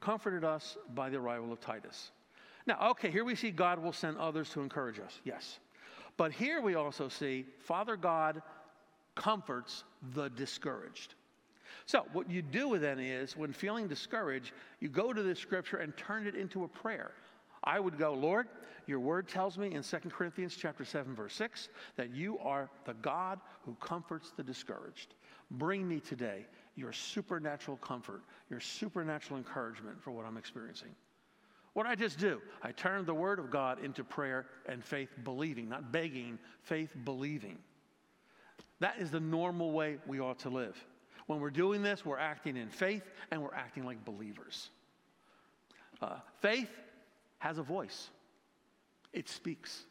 comforted 0.00 0.44
us 0.44 0.76
by 0.94 1.08
the 1.08 1.16
arrival 1.16 1.52
of 1.52 1.60
Titus. 1.60 2.12
Now, 2.66 2.90
okay, 2.90 3.10
here 3.10 3.24
we 3.24 3.34
see 3.34 3.50
God 3.50 3.82
will 3.82 3.92
send 3.92 4.18
others 4.18 4.50
to 4.50 4.60
encourage 4.60 4.98
us. 4.98 5.18
Yes. 5.24 5.58
But 6.18 6.32
here 6.32 6.60
we 6.60 6.74
also 6.74 7.08
see 7.08 7.46
Father 7.60 7.96
God 7.96 8.42
comforts 9.14 9.84
the 10.14 10.28
discouraged. 10.28 11.14
So, 11.86 12.06
what 12.12 12.30
you 12.30 12.42
do 12.42 12.78
then 12.78 12.98
is, 12.98 13.36
when 13.36 13.52
feeling 13.52 13.88
discouraged, 13.88 14.52
you 14.80 14.88
go 14.88 15.12
to 15.12 15.22
this 15.22 15.38
scripture 15.38 15.78
and 15.78 15.96
turn 15.96 16.26
it 16.26 16.34
into 16.34 16.64
a 16.64 16.68
prayer. 16.68 17.12
I 17.64 17.80
would 17.80 17.98
go, 17.98 18.12
Lord, 18.12 18.46
your 18.86 19.00
word 19.00 19.28
tells 19.28 19.56
me 19.56 19.74
in 19.74 19.82
2 19.82 19.96
Corinthians 20.10 20.56
chapter 20.56 20.84
7 20.84 21.14
verse 21.14 21.34
6 21.34 21.68
that 21.96 22.10
you 22.10 22.38
are 22.38 22.68
the 22.84 22.94
God 22.94 23.40
who 23.64 23.74
comforts 23.80 24.32
the 24.36 24.42
discouraged. 24.42 25.14
Bring 25.50 25.88
me 25.88 26.00
today 26.00 26.46
your 26.76 26.92
supernatural 26.92 27.78
comfort, 27.78 28.22
your 28.50 28.60
supernatural 28.60 29.38
encouragement 29.38 30.02
for 30.02 30.10
what 30.10 30.26
I'm 30.26 30.36
experiencing. 30.36 30.94
What 31.72 31.86
I 31.86 31.94
just 31.94 32.18
do, 32.18 32.40
I 32.62 32.72
turn 32.72 33.04
the 33.04 33.14
word 33.14 33.38
of 33.38 33.50
God 33.50 33.82
into 33.82 34.04
prayer 34.04 34.46
and 34.66 34.84
faith 34.84 35.08
believing, 35.24 35.68
not 35.68 35.90
begging, 35.90 36.38
faith 36.62 36.90
believing. 37.04 37.58
That 38.80 38.98
is 38.98 39.10
the 39.10 39.20
normal 39.20 39.72
way 39.72 39.98
we 40.06 40.20
ought 40.20 40.38
to 40.40 40.50
live. 40.50 40.76
When 41.26 41.40
we're 41.40 41.50
doing 41.50 41.82
this, 41.82 42.04
we're 42.04 42.18
acting 42.18 42.56
in 42.56 42.68
faith 42.68 43.02
and 43.30 43.42
we're 43.42 43.54
acting 43.54 43.84
like 43.84 44.04
believers. 44.04 44.70
Uh, 46.02 46.16
faith 46.40 46.70
has 47.44 47.58
a 47.58 47.62
voice, 47.62 48.08
it 49.12 49.28
speaks. 49.28 49.84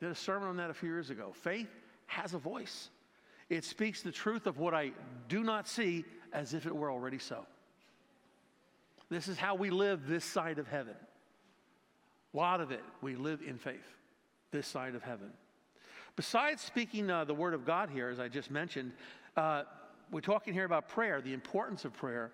Did 0.00 0.10
a 0.10 0.14
sermon 0.14 0.48
on 0.48 0.56
that 0.56 0.70
a 0.70 0.74
few 0.74 0.88
years 0.88 1.10
ago. 1.10 1.34
Faith 1.34 1.68
has 2.06 2.32
a 2.32 2.38
voice. 2.38 2.88
It 3.50 3.62
speaks 3.62 4.00
the 4.00 4.10
truth 4.10 4.46
of 4.46 4.58
what 4.58 4.72
I 4.72 4.92
do 5.28 5.44
not 5.44 5.68
see 5.68 6.06
as 6.32 6.54
if 6.54 6.64
it 6.64 6.74
were 6.74 6.90
already 6.90 7.18
so. 7.18 7.44
This 9.10 9.28
is 9.28 9.36
how 9.36 9.54
we 9.54 9.68
live 9.68 10.08
this 10.08 10.24
side 10.24 10.58
of 10.58 10.66
heaven. 10.66 10.94
A 12.32 12.36
lot 12.36 12.62
of 12.62 12.70
it, 12.70 12.82
we 13.02 13.16
live 13.16 13.42
in 13.46 13.58
faith, 13.58 13.94
this 14.50 14.66
side 14.66 14.94
of 14.94 15.02
heaven. 15.02 15.30
Besides 16.16 16.62
speaking 16.62 17.10
uh, 17.10 17.24
the 17.24 17.34
word 17.34 17.52
of 17.52 17.66
God 17.66 17.90
here, 17.90 18.08
as 18.08 18.18
I 18.18 18.28
just 18.28 18.50
mentioned, 18.50 18.92
uh, 19.36 19.64
we're 20.10 20.22
talking 20.22 20.54
here 20.54 20.64
about 20.64 20.88
prayer, 20.88 21.20
the 21.20 21.34
importance 21.34 21.84
of 21.84 21.92
prayer. 21.92 22.30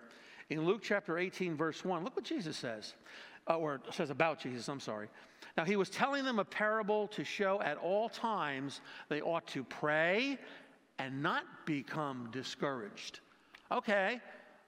In 0.49 0.65
Luke 0.65 0.81
chapter 0.81 1.17
18, 1.17 1.57
verse 1.57 1.83
1, 1.83 2.05
look 2.05 2.15
what 2.15 2.25
Jesus 2.25 2.55
says, 2.55 2.93
uh, 3.49 3.57
or 3.57 3.81
says 3.91 4.09
about 4.09 4.39
Jesus, 4.39 4.67
I'm 4.67 4.79
sorry. 4.79 5.07
Now, 5.57 5.65
he 5.65 5.75
was 5.75 5.89
telling 5.89 6.23
them 6.23 6.39
a 6.39 6.45
parable 6.45 7.07
to 7.09 7.23
show 7.23 7.61
at 7.61 7.77
all 7.77 8.09
times 8.09 8.81
they 9.09 9.21
ought 9.21 9.45
to 9.47 9.63
pray 9.63 10.39
and 10.99 11.21
not 11.21 11.43
become 11.65 12.29
discouraged. 12.31 13.19
Okay, 13.71 14.19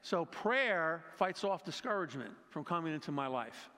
so 0.02 0.26
prayer 0.26 1.04
fights 1.16 1.44
off 1.44 1.64
discouragement 1.64 2.32
from 2.50 2.64
coming 2.64 2.94
into 2.94 3.12
my 3.12 3.28
life. 3.28 3.70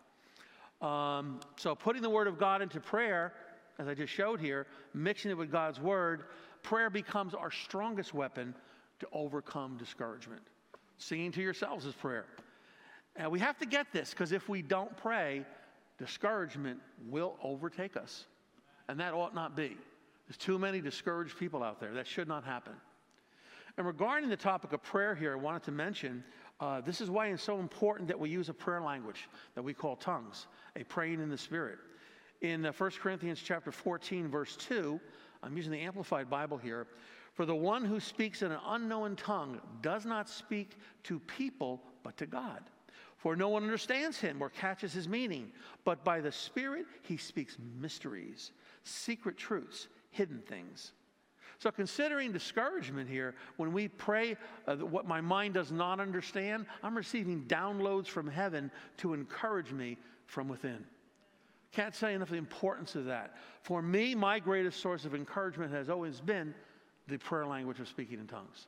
Um, 0.81 1.39
so, 1.55 1.73
putting 1.73 2.01
the 2.01 2.10
Word 2.10 2.27
of 2.27 2.38
God 2.38 2.62
into 2.62 2.79
prayer, 2.79 3.33
as 3.79 3.88
I 3.88 3.93
just 3.93 4.13
showed 4.13 4.39
here, 4.39 4.67
mixing 4.93 5.31
it 5.31 5.38
with 5.38 5.51
God's 5.51 5.79
Word, 5.79 6.25
prayer 6.62 6.89
becomes 6.89 7.33
our 7.33 7.49
strongest 7.49 8.13
weapon 8.13 8.53
to 8.99 9.07
overcome 9.12 9.77
discouragement. 9.77 10.41
Singing 10.97 11.31
to 11.31 11.41
yourselves 11.41 11.86
is 11.86 11.93
prayer. 11.93 12.25
And 13.17 13.32
we 13.32 13.39
have 13.39 13.58
to 13.58 13.65
get 13.65 13.91
this 13.91 14.12
because 14.12 14.32
if 14.32 14.47
we 14.47 14.62
don't 14.62 14.95
pray, 14.95 15.43
discouragement 15.97 16.80
will 17.10 17.36
overtake 17.43 17.97
us. 17.97 18.25
And 18.88 18.99
that 18.99 19.13
ought 19.13 19.34
not 19.34 19.56
be. 19.56 19.75
There's 20.27 20.38
too 20.38 20.60
many 20.60 20.82
discouraged 20.82 21.38
people 21.38 21.63
out 21.63 21.80
there. 21.80 21.93
That 21.93 22.08
should 22.08 22.27
not 22.27 22.43
happen. 22.43 22.73
And 23.77 23.86
regarding 23.86 24.30
the 24.30 24.38
topic 24.38 24.73
of 24.73 24.84
prayer 24.84 25.15
here, 25.15 25.34
I 25.34 25.36
wanted 25.36 25.63
to 25.63 25.71
mention 25.71 26.23
uh, 26.60 26.82
this 26.82 27.01
is 27.01 27.10
why 27.10 27.27
it's 27.27 27.43
so 27.43 27.60
important 27.60 28.08
that 28.08 28.19
we 28.19 28.30
use 28.30 28.49
a 28.49 28.53
prayer 28.53 28.82
language 28.82 29.30
that 29.56 29.62
we 29.62 29.73
call 29.73 29.95
tongues, 29.95 30.47
a 30.75 30.84
praying 30.84 31.21
in 31.21 31.30
the 31.30 31.38
Spirit. 31.38 31.77
In 32.41 32.65
uh, 32.65 32.71
1 32.71 32.91
Corinthians 33.01 33.41
chapter 33.43 33.71
14, 33.71 34.27
verse 34.27 34.56
2, 34.58 34.99
I'm 35.43 35.56
using 35.56 35.71
the 35.71 35.80
Amplified 35.80 36.30
Bible 36.30 36.58
here. 36.58 36.88
For 37.34 37.45
the 37.45 37.56
one 37.56 37.86
who 37.86 37.99
speaks 37.99 38.41
in 38.41 38.51
an 38.51 38.60
unknown 38.65 39.15
tongue 39.15 39.62
does 39.82 40.06
not 40.06 40.27
speak 40.27 40.77
to 41.03 41.19
people, 41.19 41.84
but 42.03 42.17
to 42.17 42.25
God. 42.25 42.63
For 43.17 43.36
no 43.36 43.49
one 43.49 43.63
understands 43.63 44.19
him 44.19 44.41
or 44.41 44.49
catches 44.49 44.93
his 44.93 45.08
meaning, 45.08 45.51
but 45.84 46.03
by 46.03 46.21
the 46.21 46.32
Spirit 46.32 46.86
he 47.01 47.17
speaks 47.17 47.58
mysteries, 47.80 48.51
secret 48.84 49.38
truths, 49.38 49.88
hidden 50.12 50.41
things. 50.47 50.93
So, 51.60 51.71
considering 51.71 52.32
discouragement 52.32 53.10
here, 53.10 53.34
when 53.56 53.73
we 53.73 53.88
pray 53.88 54.38
uh, 54.67 54.75
what 54.75 55.08
my 55.08 55.21
mind 55.21 55.56
does 55.56 55.71
not 55.71 55.99
understand, 55.99 56.67
I'm 56.84 56.95
receiving 56.95 57.45
downloads 57.45 58.06
from 58.06 58.27
heaven 58.27 58.69
to 58.97 59.15
encourage 59.15 59.71
me 59.71 59.97
from 60.27 60.47
within. 60.47 60.86
Can't 61.71 61.95
say 61.95 62.13
enough 62.13 62.30
the 62.30 62.36
importance 62.36 62.93
of 62.93 63.06
that. 63.06 63.38
For 63.63 63.82
me, 63.82 64.13
my 64.13 64.39
greatest 64.39 64.80
source 64.80 65.06
of 65.06 65.15
encouragement 65.15 65.71
has 65.71 65.89
always 65.89 66.21
been 66.21 66.53
the 67.08 67.17
prayer 67.17 67.47
language 67.47 67.80
of 67.80 67.88
speaking 67.88 68.19
in 68.19 68.27
tongues. 68.27 68.67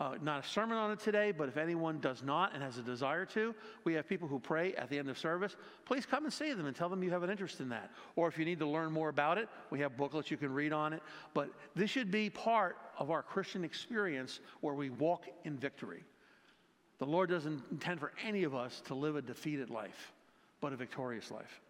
Uh, 0.00 0.14
not 0.22 0.44
a 0.44 0.48
sermon 0.48 0.78
on 0.78 0.92
it 0.92 1.00
today, 1.00 1.32
but 1.32 1.48
if 1.48 1.56
anyone 1.56 1.98
does 1.98 2.22
not 2.22 2.54
and 2.54 2.62
has 2.62 2.78
a 2.78 2.82
desire 2.82 3.24
to, 3.24 3.52
we 3.82 3.94
have 3.94 4.08
people 4.08 4.28
who 4.28 4.38
pray 4.38 4.72
at 4.74 4.88
the 4.88 4.96
end 4.96 5.10
of 5.10 5.18
service. 5.18 5.56
Please 5.86 6.06
come 6.06 6.22
and 6.22 6.32
see 6.32 6.52
them 6.52 6.66
and 6.66 6.76
tell 6.76 6.88
them 6.88 7.02
you 7.02 7.10
have 7.10 7.24
an 7.24 7.30
interest 7.30 7.58
in 7.58 7.68
that. 7.70 7.90
Or 8.14 8.28
if 8.28 8.38
you 8.38 8.44
need 8.44 8.60
to 8.60 8.66
learn 8.66 8.92
more 8.92 9.08
about 9.08 9.38
it, 9.38 9.48
we 9.70 9.80
have 9.80 9.96
booklets 9.96 10.30
you 10.30 10.36
can 10.36 10.54
read 10.54 10.72
on 10.72 10.92
it. 10.92 11.02
But 11.34 11.50
this 11.74 11.90
should 11.90 12.12
be 12.12 12.30
part 12.30 12.76
of 12.96 13.10
our 13.10 13.24
Christian 13.24 13.64
experience 13.64 14.38
where 14.60 14.74
we 14.74 14.90
walk 14.90 15.24
in 15.44 15.56
victory. 15.56 16.04
The 16.98 17.06
Lord 17.06 17.28
doesn't 17.28 17.64
intend 17.72 17.98
for 17.98 18.12
any 18.24 18.44
of 18.44 18.54
us 18.54 18.80
to 18.86 18.94
live 18.94 19.16
a 19.16 19.22
defeated 19.22 19.68
life, 19.68 20.12
but 20.60 20.72
a 20.72 20.76
victorious 20.76 21.32
life. 21.32 21.60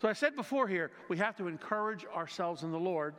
So 0.00 0.08
I 0.08 0.14
said 0.14 0.34
before 0.34 0.66
here, 0.66 0.90
we 1.08 1.18
have 1.18 1.36
to 1.36 1.46
encourage 1.46 2.06
ourselves 2.06 2.62
in 2.62 2.72
the 2.72 2.78
Lord 2.78 3.14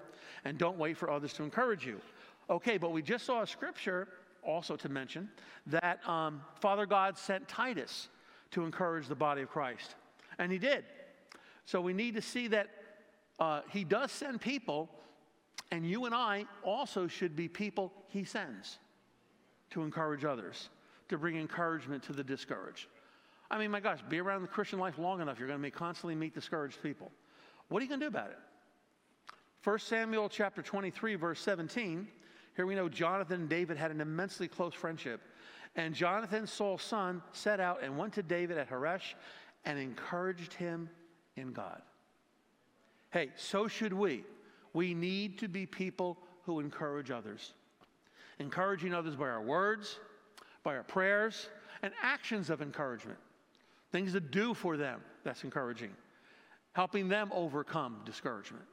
and 0.45 0.57
don't 0.57 0.77
wait 0.77 0.97
for 0.97 1.11
others 1.11 1.33
to 1.33 1.43
encourage 1.43 1.85
you. 1.85 2.01
Okay, 2.49 2.77
but 2.77 2.91
we 2.91 3.01
just 3.01 3.25
saw 3.25 3.41
a 3.41 3.47
scripture 3.47 4.07
also 4.43 4.75
to 4.75 4.89
mention 4.89 5.29
that 5.67 6.07
um, 6.07 6.41
Father 6.59 6.85
God 6.85 7.17
sent 7.17 7.47
Titus 7.47 8.09
to 8.51 8.63
encourage 8.63 9.07
the 9.07 9.15
body 9.15 9.41
of 9.41 9.49
Christ. 9.49 9.95
And 10.37 10.51
he 10.51 10.57
did. 10.57 10.85
So 11.65 11.81
we 11.81 11.93
need 11.93 12.13
to 12.15 12.21
see 12.21 12.47
that 12.49 12.69
uh, 13.39 13.61
he 13.69 13.83
does 13.83 14.11
send 14.11 14.39
people, 14.39 14.89
and 15.71 15.85
you 15.85 16.05
and 16.05 16.13
I 16.13 16.45
also 16.63 17.07
should 17.07 17.35
be 17.35 17.47
people 17.47 17.91
he 18.07 18.23
sends 18.23 18.77
to 19.71 19.81
encourage 19.81 20.23
others, 20.23 20.69
to 21.09 21.17
bring 21.17 21.37
encouragement 21.37 22.03
to 22.03 22.13
the 22.13 22.23
discouraged. 22.23 22.87
I 23.49 23.57
mean, 23.57 23.71
my 23.71 23.79
gosh, 23.79 23.99
be 24.07 24.19
around 24.19 24.43
the 24.43 24.47
Christian 24.47 24.79
life 24.79 24.97
long 24.97 25.21
enough, 25.21 25.39
you're 25.39 25.47
going 25.47 25.61
to 25.61 25.71
constantly 25.71 26.15
meet 26.15 26.33
discouraged 26.33 26.81
people. 26.81 27.11
What 27.69 27.79
are 27.79 27.83
you 27.83 27.89
going 27.89 27.99
to 27.99 28.05
do 28.05 28.09
about 28.09 28.29
it? 28.29 28.37
1 29.63 29.79
Samuel 29.79 30.29
chapter 30.29 30.61
23, 30.61 31.15
verse 31.15 31.39
17. 31.41 32.07
Here 32.55 32.65
we 32.65 32.75
know 32.75 32.87
Jonathan 32.87 33.41
and 33.41 33.49
David 33.49 33.77
had 33.77 33.91
an 33.91 34.01
immensely 34.01 34.47
close 34.47 34.73
friendship. 34.73 35.21
And 35.75 35.93
Jonathan, 35.93 36.47
Saul's 36.47 36.81
son, 36.81 37.21
set 37.33 37.59
out 37.59 37.83
and 37.83 37.97
went 37.97 38.13
to 38.13 38.23
David 38.23 38.57
at 38.57 38.69
Horesh 38.69 39.13
and 39.65 39.77
encouraged 39.77 40.53
him 40.53 40.89
in 41.35 41.51
God. 41.51 41.81
Hey, 43.11 43.31
so 43.35 43.67
should 43.67 43.93
we. 43.93 44.23
We 44.73 44.93
need 44.93 45.39
to 45.39 45.47
be 45.47 45.65
people 45.65 46.17
who 46.43 46.59
encourage 46.59 47.11
others. 47.11 47.53
Encouraging 48.39 48.93
others 48.93 49.15
by 49.15 49.25
our 49.25 49.41
words, 49.41 49.99
by 50.63 50.75
our 50.75 50.83
prayers, 50.83 51.49
and 51.81 51.93
actions 52.01 52.49
of 52.49 52.61
encouragement. 52.61 53.19
Things 53.91 54.13
to 54.13 54.19
do 54.19 54.53
for 54.53 54.77
them, 54.77 55.01
that's 55.23 55.43
encouraging. 55.43 55.91
Helping 56.73 57.07
them 57.07 57.29
overcome 57.33 58.01
discouragement. 58.05 58.65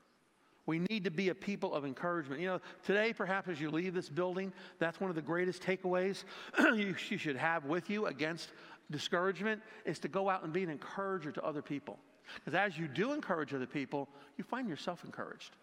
We 0.66 0.78
need 0.78 1.04
to 1.04 1.10
be 1.10 1.30
a 1.30 1.34
people 1.34 1.74
of 1.74 1.84
encouragement. 1.84 2.40
You 2.40 2.46
know, 2.48 2.60
today, 2.84 3.12
perhaps 3.12 3.48
as 3.48 3.60
you 3.60 3.70
leave 3.70 3.94
this 3.94 4.08
building, 4.08 4.52
that's 4.78 5.00
one 5.00 5.10
of 5.10 5.16
the 5.16 5.22
greatest 5.22 5.62
takeaways 5.62 6.24
you, 6.58 6.94
you 7.08 7.18
should 7.18 7.36
have 7.36 7.64
with 7.64 7.90
you 7.90 8.06
against 8.06 8.50
discouragement 8.90 9.60
is 9.84 9.98
to 10.00 10.08
go 10.08 10.28
out 10.28 10.44
and 10.44 10.52
be 10.52 10.62
an 10.62 10.70
encourager 10.70 11.32
to 11.32 11.42
other 11.42 11.62
people. 11.62 11.98
Because 12.36 12.54
as 12.54 12.78
you 12.78 12.86
do 12.86 13.12
encourage 13.12 13.52
other 13.52 13.66
people, 13.66 14.08
you 14.38 14.44
find 14.44 14.68
yourself 14.68 15.04
encouraged. 15.04 15.56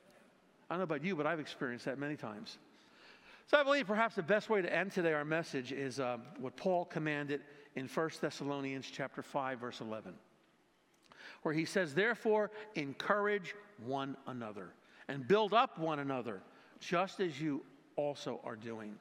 I 0.69 0.73
don't 0.73 0.79
know 0.79 0.83
about 0.83 1.03
you, 1.03 1.15
but 1.15 1.25
I've 1.25 1.39
experienced 1.39 1.85
that 1.85 1.97
many 1.97 2.15
times. 2.15 2.57
So 3.47 3.57
I 3.57 3.63
believe 3.63 3.87
perhaps 3.87 4.15
the 4.15 4.23
best 4.23 4.49
way 4.49 4.61
to 4.61 4.71
end 4.71 4.91
today 4.91 5.13
our 5.13 5.25
message 5.25 5.71
is 5.71 5.99
uh, 5.99 6.17
what 6.39 6.55
Paul 6.55 6.85
commanded 6.85 7.41
in 7.75 7.87
1 7.87 8.09
Thessalonians 8.21 8.87
chapter 8.91 9.23
5, 9.23 9.59
verse 9.59 9.81
11, 9.81 10.13
where 11.41 11.53
he 11.53 11.65
says, 11.65 11.95
Therefore, 11.95 12.51
encourage 12.75 13.55
one 13.83 14.17
another 14.27 14.73
and 15.09 15.27
build 15.27 15.53
up 15.53 15.77
one 15.77 15.99
another, 15.99 16.41
just 16.79 17.19
as 17.19 17.41
you 17.41 17.65
also 17.97 18.39
are 18.45 18.55
doing. 18.55 18.95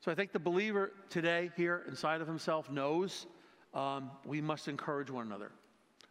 So 0.00 0.10
I 0.10 0.14
think 0.14 0.32
the 0.32 0.40
believer 0.40 0.92
today, 1.10 1.50
here 1.56 1.84
inside 1.86 2.22
of 2.22 2.26
himself, 2.26 2.70
knows 2.70 3.26
um, 3.74 4.10
we 4.24 4.40
must 4.40 4.66
encourage 4.66 5.10
one 5.10 5.26
another. 5.26 5.52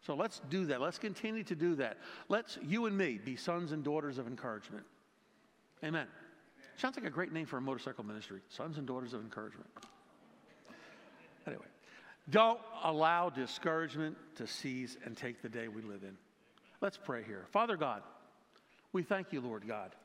So 0.05 0.13
let's 0.13 0.41
do 0.49 0.65
that. 0.67 0.79
Let's 0.79 0.99
continue 0.99 1.43
to 1.43 1.55
do 1.55 1.75
that. 1.75 1.97
Let's, 2.29 2.59
you 2.63 2.85
and 2.85 2.97
me, 2.97 3.19
be 3.23 3.35
sons 3.35 3.71
and 3.71 3.83
daughters 3.83 4.19
of 4.19 4.27
encouragement. 4.27 4.85
Amen. 5.83 6.07
Sounds 6.77 6.95
like 6.95 7.05
a 7.05 7.09
great 7.09 7.33
name 7.33 7.47
for 7.47 7.57
a 7.57 7.61
motorcycle 7.61 8.05
ministry 8.05 8.39
Sons 8.47 8.77
and 8.77 8.87
Daughters 8.87 9.13
of 9.13 9.21
Encouragement. 9.21 9.69
Anyway, 11.47 11.65
don't 12.29 12.59
allow 12.83 13.29
discouragement 13.29 14.15
to 14.35 14.45
seize 14.45 14.97
and 15.03 15.17
take 15.17 15.41
the 15.41 15.49
day 15.49 15.67
we 15.67 15.81
live 15.81 16.03
in. 16.03 16.15
Let's 16.79 16.97
pray 16.97 17.23
here. 17.23 17.47
Father 17.51 17.75
God, 17.75 18.03
we 18.93 19.03
thank 19.03 19.31
you, 19.31 19.41
Lord 19.41 19.67
God, 19.67 19.95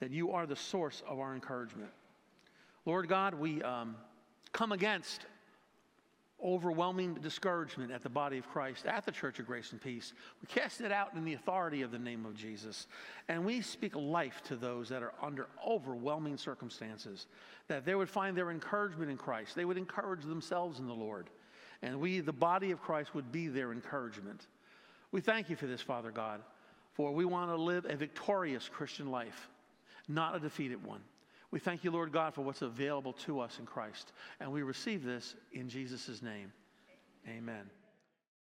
that 0.00 0.10
you 0.10 0.32
are 0.32 0.46
the 0.46 0.56
source 0.56 1.02
of 1.08 1.18
our 1.18 1.34
encouragement. 1.34 1.90
Lord 2.84 3.08
God, 3.08 3.34
we 3.34 3.62
um, 3.62 3.96
come 4.52 4.72
against 4.72 5.26
overwhelming 6.44 7.14
discouragement 7.14 7.92
at 7.92 8.02
the 8.02 8.08
body 8.08 8.36
of 8.36 8.48
Christ, 8.48 8.84
at 8.86 9.04
the 9.04 9.12
Church 9.12 9.38
of 9.38 9.46
Grace 9.46 9.72
and 9.72 9.80
Peace. 9.80 10.12
We 10.40 10.46
cast 10.48 10.80
it 10.80 10.90
out 10.90 11.14
in 11.14 11.24
the 11.24 11.34
authority 11.34 11.82
of 11.82 11.92
the 11.92 11.98
name 11.98 12.26
of 12.26 12.34
Jesus. 12.34 12.88
And 13.28 13.44
we 13.44 13.60
speak 13.60 13.94
life 13.94 14.42
to 14.46 14.56
those 14.56 14.88
that 14.88 15.02
are 15.02 15.12
under 15.22 15.46
overwhelming 15.64 16.36
circumstances, 16.36 17.26
that 17.68 17.84
they 17.84 17.94
would 17.94 18.08
find 18.08 18.36
their 18.36 18.50
encouragement 18.50 19.10
in 19.10 19.16
Christ. 19.16 19.54
They 19.54 19.64
would 19.64 19.78
encourage 19.78 20.24
themselves 20.24 20.80
in 20.80 20.88
the 20.88 20.94
Lord. 20.94 21.30
And 21.82 22.00
we, 22.00 22.20
the 22.20 22.32
body 22.32 22.70
of 22.72 22.80
Christ, 22.80 23.14
would 23.14 23.30
be 23.30 23.48
their 23.48 23.72
encouragement. 23.72 24.46
We 25.12 25.20
thank 25.20 25.48
you 25.48 25.56
for 25.56 25.66
this, 25.66 25.80
Father 25.80 26.10
God. 26.10 26.40
For 26.94 27.12
we 27.12 27.24
want 27.24 27.50
to 27.50 27.56
live 27.56 27.86
a 27.88 27.96
victorious 27.96 28.68
Christian 28.68 29.10
life, 29.10 29.48
not 30.08 30.36
a 30.36 30.40
defeated 30.40 30.84
one. 30.84 31.00
We 31.50 31.58
thank 31.58 31.84
you, 31.84 31.90
Lord 31.90 32.12
God, 32.12 32.34
for 32.34 32.42
what's 32.42 32.62
available 32.62 33.12
to 33.24 33.40
us 33.40 33.58
in 33.58 33.66
Christ. 33.66 34.12
And 34.40 34.50
we 34.50 34.62
receive 34.62 35.04
this 35.04 35.34
in 35.52 35.68
Jesus' 35.68 36.22
name. 36.22 36.52
Amen. 37.28 37.81